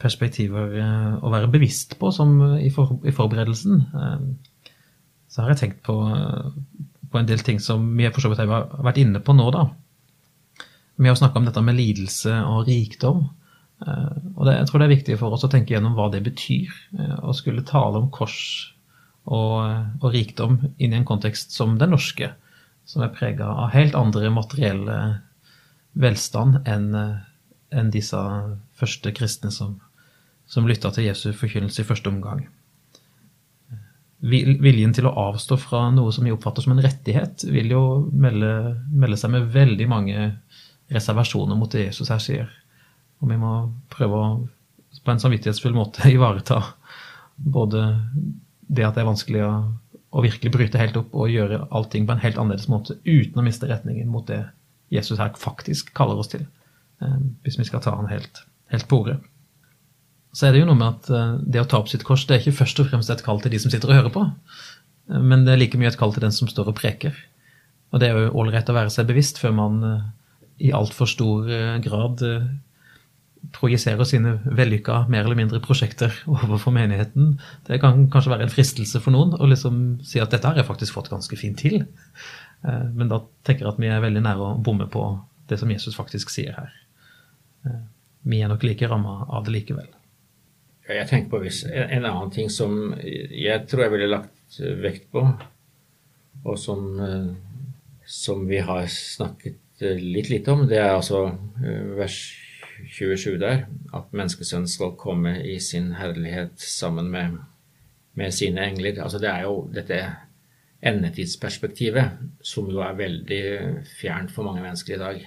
perspektiver 0.00 0.78
eh, 0.80 1.18
å 1.20 1.32
være 1.32 1.50
bevisst 1.52 1.98
på 2.00 2.12
i, 2.58 2.70
for, 2.72 2.96
i 3.04 3.12
forberedelsen, 3.12 3.84
eh, 3.92 4.22
så 5.30 5.42
har 5.42 5.52
jeg 5.52 5.60
tenkt 5.60 5.82
på, 5.86 5.94
på 7.10 7.18
en 7.20 7.28
del 7.28 7.44
ting 7.46 7.60
som 7.62 7.84
vi 7.96 8.08
for 8.10 8.24
så 8.24 8.32
vidt 8.32 8.40
har 8.42 8.66
vært 8.82 8.98
inne 8.98 9.20
på 9.22 9.36
nå, 9.36 9.50
da. 9.54 9.68
Vi 11.00 11.08
har 11.08 11.16
snakka 11.16 11.38
om 11.38 11.46
dette 11.46 11.62
med 11.64 11.78
lidelse 11.78 12.32
og 12.44 12.66
rikdom. 12.68 13.22
Eh, 13.86 14.16
og 14.34 14.44
det, 14.46 14.58
jeg 14.58 14.68
tror 14.68 14.82
det 14.82 14.86
er 14.88 14.94
viktig 14.96 15.16
for 15.20 15.36
oss 15.36 15.46
å 15.46 15.52
tenke 15.52 15.72
gjennom 15.72 15.94
hva 15.96 16.10
det 16.12 16.20
betyr. 16.26 16.74
Eh, 16.98 17.16
å 17.24 17.32
skulle 17.36 17.64
tale 17.68 18.02
om 18.02 18.10
kors 18.12 18.40
og, 19.30 19.56
og 20.02 20.12
rikdom 20.14 20.58
inn 20.78 20.92
i 20.92 20.98
en 20.98 21.06
kontekst 21.08 21.54
som 21.54 21.76
den 21.78 21.94
norske, 21.94 22.32
som 22.84 23.04
er 23.06 23.14
prega 23.14 23.46
av 23.46 23.74
helt 23.74 23.94
andre 23.94 24.30
materielle 24.34 24.96
velstand 25.98 26.62
enn 26.68 26.94
en 27.70 27.90
disse 27.94 28.18
første 28.78 29.12
kristne 29.14 29.52
som, 29.54 29.76
som 30.50 30.66
lytta 30.66 30.90
til 30.94 31.06
Jesu 31.06 31.30
forkynnelse 31.36 31.84
i 31.84 31.86
første 31.86 32.10
omgang. 32.10 32.48
Viljen 34.20 34.92
til 34.92 35.06
å 35.08 35.14
avstå 35.30 35.56
fra 35.60 35.86
noe 35.94 36.10
som 36.12 36.26
vi 36.26 36.32
oppfatter 36.34 36.66
som 36.66 36.74
en 36.74 36.82
rettighet, 36.84 37.46
vil 37.48 37.70
jo 37.72 37.84
melde, 38.10 38.74
melde 38.90 39.18
seg 39.20 39.32
med 39.36 39.52
veldig 39.54 39.86
mange 39.88 40.32
reservasjoner 40.90 41.56
mot 41.56 41.70
det 41.72 41.86
Jesus 41.86 42.10
her 42.12 42.20
sier. 42.20 42.50
Og 43.22 43.30
vi 43.30 43.38
må 43.40 43.54
prøve 43.92 44.18
å 44.18 44.32
på 45.04 45.12
en 45.12 45.22
samvittighetsfull 45.22 45.72
måte 45.76 46.08
ivareta 46.16 46.62
både 47.36 47.84
det 48.70 48.86
at 48.86 48.96
det 48.96 49.02
er 49.02 49.10
vanskelig 49.10 49.42
å, 49.44 49.52
å, 50.14 50.22
virkelig 50.24 50.52
bryte 50.54 50.80
helt 50.80 50.98
opp 51.00 51.14
og 51.16 51.32
gjøre 51.32 51.64
allting 51.74 52.06
på 52.06 52.14
en 52.14 52.22
helt 52.22 52.38
annerledes 52.38 52.70
måte 52.70 52.96
uten 53.04 53.40
å 53.40 53.44
miste 53.46 53.68
retningen 53.70 54.10
mot 54.10 54.26
det 54.30 54.44
Jesus 54.94 55.18
her 55.18 55.34
faktisk 55.38 55.92
kaller 55.96 56.20
oss 56.22 56.30
til. 56.32 56.46
Eh, 57.02 57.18
hvis 57.44 57.58
vi 57.58 57.66
skal 57.68 57.82
ta 57.84 57.94
han 57.96 58.10
helt, 58.10 58.44
helt 58.72 58.88
på 58.90 59.02
ordet. 59.04 59.18
Så 60.36 60.46
er 60.46 60.54
det 60.54 60.62
jo 60.62 60.68
noe 60.68 60.78
med 60.78 61.00
at 61.00 61.10
eh, 61.10 61.36
det 61.54 61.64
å 61.64 61.68
ta 61.70 61.80
opp 61.80 61.90
sitt 61.90 62.06
kors 62.06 62.26
det 62.28 62.36
er 62.36 62.44
ikke 62.44 62.60
først 62.62 62.82
og 62.82 62.90
fremst 62.90 63.10
et 63.10 63.24
kall 63.26 63.42
til 63.42 63.54
de 63.54 63.62
som 63.62 63.72
sitter 63.72 63.90
og 63.90 63.98
hører 63.98 64.14
på, 64.14 64.24
eh, 65.10 65.20
men 65.20 65.46
det 65.46 65.54
er 65.54 65.62
like 65.62 65.80
mye 65.80 65.90
et 65.90 65.98
kall 66.00 66.14
til 66.14 66.26
den 66.26 66.34
som 66.34 66.50
står 66.50 66.70
og 66.70 66.78
preker. 66.78 67.16
Og 67.90 68.02
det 68.02 68.10
er 68.10 68.18
jo 68.18 68.34
ålreit 68.38 68.70
å 68.70 68.76
være 68.76 68.92
seg 68.94 69.08
bevisst 69.08 69.40
før 69.42 69.56
man 69.56 69.80
i 70.62 70.68
altfor 70.76 71.08
stor 71.10 71.48
grad 71.82 72.20
projiserer 73.56 74.04
sine 74.04 74.36
vellykka 74.44 75.06
mer 75.10 75.24
eller 75.24 75.38
mindre 75.38 75.62
prosjekter 75.64 76.12
overfor 76.28 76.74
menigheten. 76.76 77.38
Det 77.66 77.80
kan 77.82 78.06
kanskje 78.12 78.34
være 78.34 78.46
en 78.46 78.52
fristelse 78.52 79.00
for 79.00 79.16
noen 79.16 79.34
å 79.38 79.48
liksom 79.48 80.00
si 80.06 80.20
at 80.22 80.32
dette 80.34 80.46
har 80.48 80.60
jeg 80.60 80.68
faktisk 80.68 80.98
fått 80.98 81.10
ganske 81.12 81.38
fint 81.40 81.58
til. 81.58 81.82
Men 82.60 83.08
da 83.08 83.22
tenker 83.48 83.64
jeg 83.64 83.72
at 83.72 83.80
vi 83.80 83.88
er 83.88 84.02
veldig 84.04 84.22
nære 84.26 84.44
å 84.44 84.58
bomme 84.60 84.86
på 84.92 85.06
det 85.50 85.58
som 85.58 85.70
Jesus 85.70 85.96
faktisk 85.96 86.30
sier 86.32 86.54
her. 86.56 86.74
Eh, 87.66 87.80
vi 88.30 88.42
er 88.42 88.50
nok 88.52 88.64
like 88.66 88.88
ramma 88.88 89.24
av 89.28 89.46
det 89.46 89.54
likevel. 89.56 89.88
Jeg 90.90 91.06
tenker 91.06 91.30
på 91.30 91.40
en 91.70 92.06
annen 92.08 92.32
ting 92.34 92.50
som 92.50 92.94
jeg 92.98 93.66
tror 93.70 93.84
jeg 93.84 93.94
ville 93.94 94.10
lagt 94.10 94.58
vekt 94.82 95.10
på, 95.14 95.22
og 96.42 96.56
som, 96.58 96.86
eh, 97.04 97.28
som 98.06 98.46
vi 98.48 98.58
har 98.66 98.88
snakket 98.90 99.84
eh, 99.84 100.00
litt 100.00 100.32
lite 100.32 100.54
om, 100.54 100.66
det 100.66 100.80
er 100.82 100.96
altså 100.96 101.28
vers 101.98 102.18
27 102.88 103.38
der, 103.40 103.66
at 103.94 104.12
menneskesønnen 104.16 104.68
skal 104.68 104.96
komme 104.98 105.36
i 105.44 105.58
sin 105.60 105.92
herlighet 105.98 106.60
sammen 106.60 107.10
med, 107.10 107.38
med 108.14 108.34
sine 108.34 108.64
engler. 108.66 109.02
Altså 109.02 109.18
det 109.22 109.30
er 109.30 109.46
jo 109.46 109.68
dette 109.74 110.00
endetidsperspektivet 110.80 112.16
som 112.46 112.70
jo 112.72 112.80
er 112.84 112.96
veldig 112.96 113.42
fjernt 113.98 114.32
for 114.32 114.48
mange 114.48 114.62
mennesker 114.64 114.96
i 114.96 115.02
dag. 115.02 115.22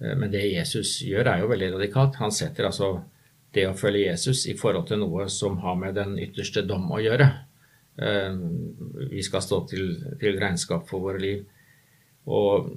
Eh, 0.00 0.16
men 0.16 0.32
det 0.32 0.46
Jesus 0.48 1.00
gjør, 1.04 1.34
er 1.34 1.42
jo 1.42 1.50
veldig 1.52 1.72
radikalt. 1.76 2.20
Han 2.22 2.32
setter 2.34 2.68
altså 2.70 2.94
det 3.54 3.66
å 3.66 3.76
følge 3.76 4.06
Jesus 4.06 4.46
i 4.48 4.56
forhold 4.58 4.88
til 4.88 5.02
noe 5.02 5.26
som 5.32 5.58
har 5.64 5.78
med 5.78 5.96
den 5.98 6.16
ytterste 6.22 6.64
dom 6.66 6.88
å 6.92 7.00
gjøre. 7.02 7.28
Eh, 8.00 8.36
vi 9.10 9.24
skal 9.26 9.44
stå 9.44 9.64
til, 9.70 9.96
til 10.20 10.40
regnskap 10.40 10.88
for 10.88 11.04
våre 11.10 11.22
liv. 11.22 11.44
Og 12.30 12.70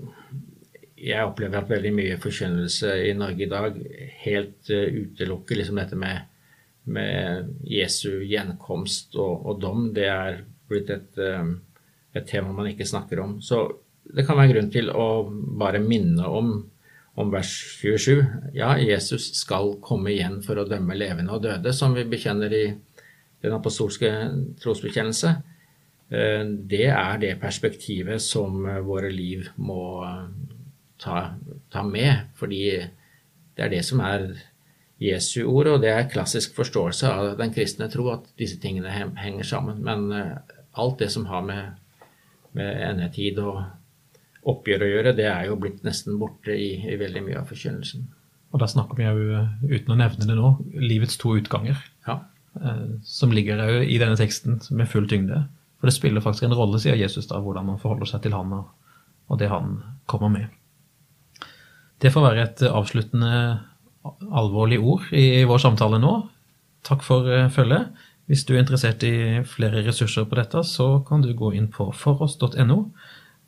jeg 1.04 1.28
opplever 1.28 1.60
at 1.60 1.72
veldig 1.72 1.92
mye 1.96 2.20
forkynnelse 2.22 2.94
i 3.10 3.14
Norge 3.18 3.46
i 3.46 3.52
dag 3.52 3.78
helt 4.24 4.72
uh, 4.72 4.88
utelukker 4.88 5.60
liksom 5.60 5.80
dette 5.82 6.00
med, 6.00 6.30
med 6.96 7.54
Jesu 7.68 8.24
gjenkomst 8.24 9.18
og, 9.20 9.46
og, 9.46 9.62
dom. 9.64 9.90
Det 9.96 10.08
er 10.10 10.44
blitt 10.72 10.92
et, 10.94 11.18
um, 11.20 11.58
et, 12.14 12.28
tema 12.30 12.56
man 12.56 12.72
ikke 12.72 12.88
snakker 12.88 13.24
om. 13.24 13.40
Så 13.44 13.66
det 14.04 14.26
kan 14.28 14.40
være 14.40 14.56
grunn 14.56 14.72
til 14.72 14.92
å 14.92 15.08
bare 15.60 15.84
minne 15.84 16.28
om 16.28 16.56
om 17.14 17.30
vers 17.30 17.50
27. 17.78 18.24
Ja, 18.58 18.72
Jesus 18.82 19.28
skal 19.38 19.76
komme 19.86 20.10
igjen 20.16 20.40
for 20.42 20.58
å 20.58 20.66
dømme 20.66 20.96
levende 20.98 21.36
og 21.36 21.44
døde, 21.44 21.70
som 21.70 21.94
vi 21.94 22.08
bekjenner 22.10 22.56
i 22.58 22.64
den 23.44 23.54
apostolske 23.54 24.10
trosbekjennelse. 24.64 25.34
Eh, 26.10 26.42
det 26.74 26.88
er 26.90 27.22
det 27.22 27.36
perspektivet 27.44 28.24
som 28.24 28.66
våre 28.88 29.12
liv 29.14 29.46
må 29.62 29.84
ta, 31.04 31.34
ta, 31.74 31.84
med, 31.84 32.30
fordi 32.40 32.64
det 33.54 33.66
er 33.66 33.72
det 33.74 33.84
som 33.86 34.02
er 34.04 34.32
Jesu 35.04 35.44
ord, 35.44 35.68
og 35.74 35.84
det 35.84 35.92
er 35.92 36.10
klassisk 36.12 36.56
forståelse 36.56 37.12
av 37.12 37.38
den 37.40 37.54
kristne 37.54 37.90
tro 37.92 38.08
at 38.14 38.30
disse 38.40 38.60
tingene 38.64 38.92
henger 39.20 39.48
sammen. 39.48 39.82
Men 39.84 40.10
eh, 40.16 40.58
alt 40.80 41.00
det 41.04 41.12
som 41.14 41.28
har 41.30 41.44
med, 41.46 41.74
med 42.58 42.84
endetid 42.88 43.42
og 43.44 43.64
oppgjør 44.50 44.86
å 44.86 44.92
gjøre, 44.92 45.16
det 45.18 45.28
er 45.30 45.48
jo 45.50 45.60
blitt 45.60 45.84
nesten 45.88 46.20
borte 46.20 46.56
i, 46.56 46.76
i 46.88 47.00
veldig 47.00 47.24
mye 47.26 47.40
av 47.42 47.50
forkynnelsen. 47.52 48.08
Og 48.54 48.62
da 48.62 48.70
snakker 48.70 49.00
vi 49.00 49.08
jo, 49.08 49.44
uten 49.66 49.96
å 49.96 49.98
nevne 49.98 50.30
det 50.30 50.38
nå, 50.38 50.54
livets 50.78 51.18
to 51.20 51.34
utganger. 51.40 51.80
Ja. 52.08 52.20
Eh, 52.62 52.88
som 53.04 53.34
ligger 53.34 53.64
jo 53.66 53.84
i 53.84 54.00
denne 54.02 54.18
teksten 54.20 54.60
med 54.78 54.90
full 54.92 55.08
tyngde. 55.10 55.46
For 55.80 55.90
det 55.90 55.98
spiller 55.98 56.24
faktisk 56.24 56.48
en 56.48 56.56
rolle, 56.56 56.80
sier 56.80 56.96
Jesus, 57.00 57.28
da, 57.28 57.42
hvordan 57.44 57.66
man 57.72 57.80
forholder 57.82 58.08
seg 58.08 58.24
til 58.24 58.36
han 58.38 58.54
og, 58.56 58.70
og 59.28 59.40
det 59.42 59.50
han 59.52 59.80
kommer 60.08 60.32
med. 60.32 60.52
Det 62.04 62.12
får 62.12 62.26
være 62.26 62.44
et 62.44 62.64
avsluttende 62.68 63.60
alvorlig 64.36 64.80
ord 64.84 65.12
i 65.16 65.44
vår 65.48 65.62
samtale 65.64 66.00
nå. 66.04 66.18
Takk 66.84 67.04
for 67.06 67.30
eh, 67.32 67.48
følget. 67.52 67.94
Hvis 68.28 68.44
du 68.48 68.54
er 68.56 68.64
interessert 68.64 69.04
i 69.08 69.44
flere 69.48 69.84
ressurser 69.86 70.28
på 70.28 70.36
dette, 70.40 70.64
så 70.68 71.00
kan 71.08 71.24
du 71.24 71.32
gå 71.36 71.54
inn 71.56 71.70
på 71.72 71.90
foross.no. 71.96 72.80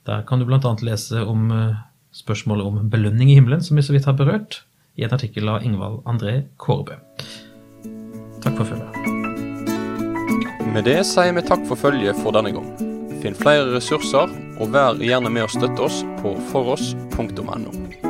Der 0.07 0.23
kan 0.27 0.39
du 0.39 0.47
bl.a. 0.47 0.75
lese 0.87 1.23
om 1.23 1.51
eh, 1.51 1.75
spørsmålet 2.15 2.65
om 2.65 2.89
belønning 2.91 3.31
i 3.31 3.37
himmelen, 3.39 3.63
som 3.63 3.75
vi 3.75 3.83
så 3.83 3.95
vidt 3.95 4.07
har 4.07 4.15
berørt, 4.15 4.63
i 4.95 5.03
en 5.03 5.11
artikkel 5.11 5.49
av 5.51 5.63
Ingvald 5.67 6.05
André 6.07 6.45
Kårbø. 6.55 6.95
Takk 8.45 8.55
for 8.55 8.71
følget. 8.71 8.91
Med 10.71 10.87
det 10.87 11.01
sier 11.07 11.35
vi 11.35 11.43
takk 11.43 11.67
for 11.67 11.79
følget 11.79 12.19
for 12.23 12.35
denne 12.35 12.55
gang. 12.55 12.71
Finn 13.23 13.35
flere 13.35 13.67
ressurser, 13.75 14.31
og 14.59 14.71
vær 14.75 14.99
gjerne 15.03 15.31
med 15.31 15.47
å 15.47 15.51
støtte 15.51 15.87
oss 15.87 16.03
på 16.21 16.35
foross.no. 16.51 18.04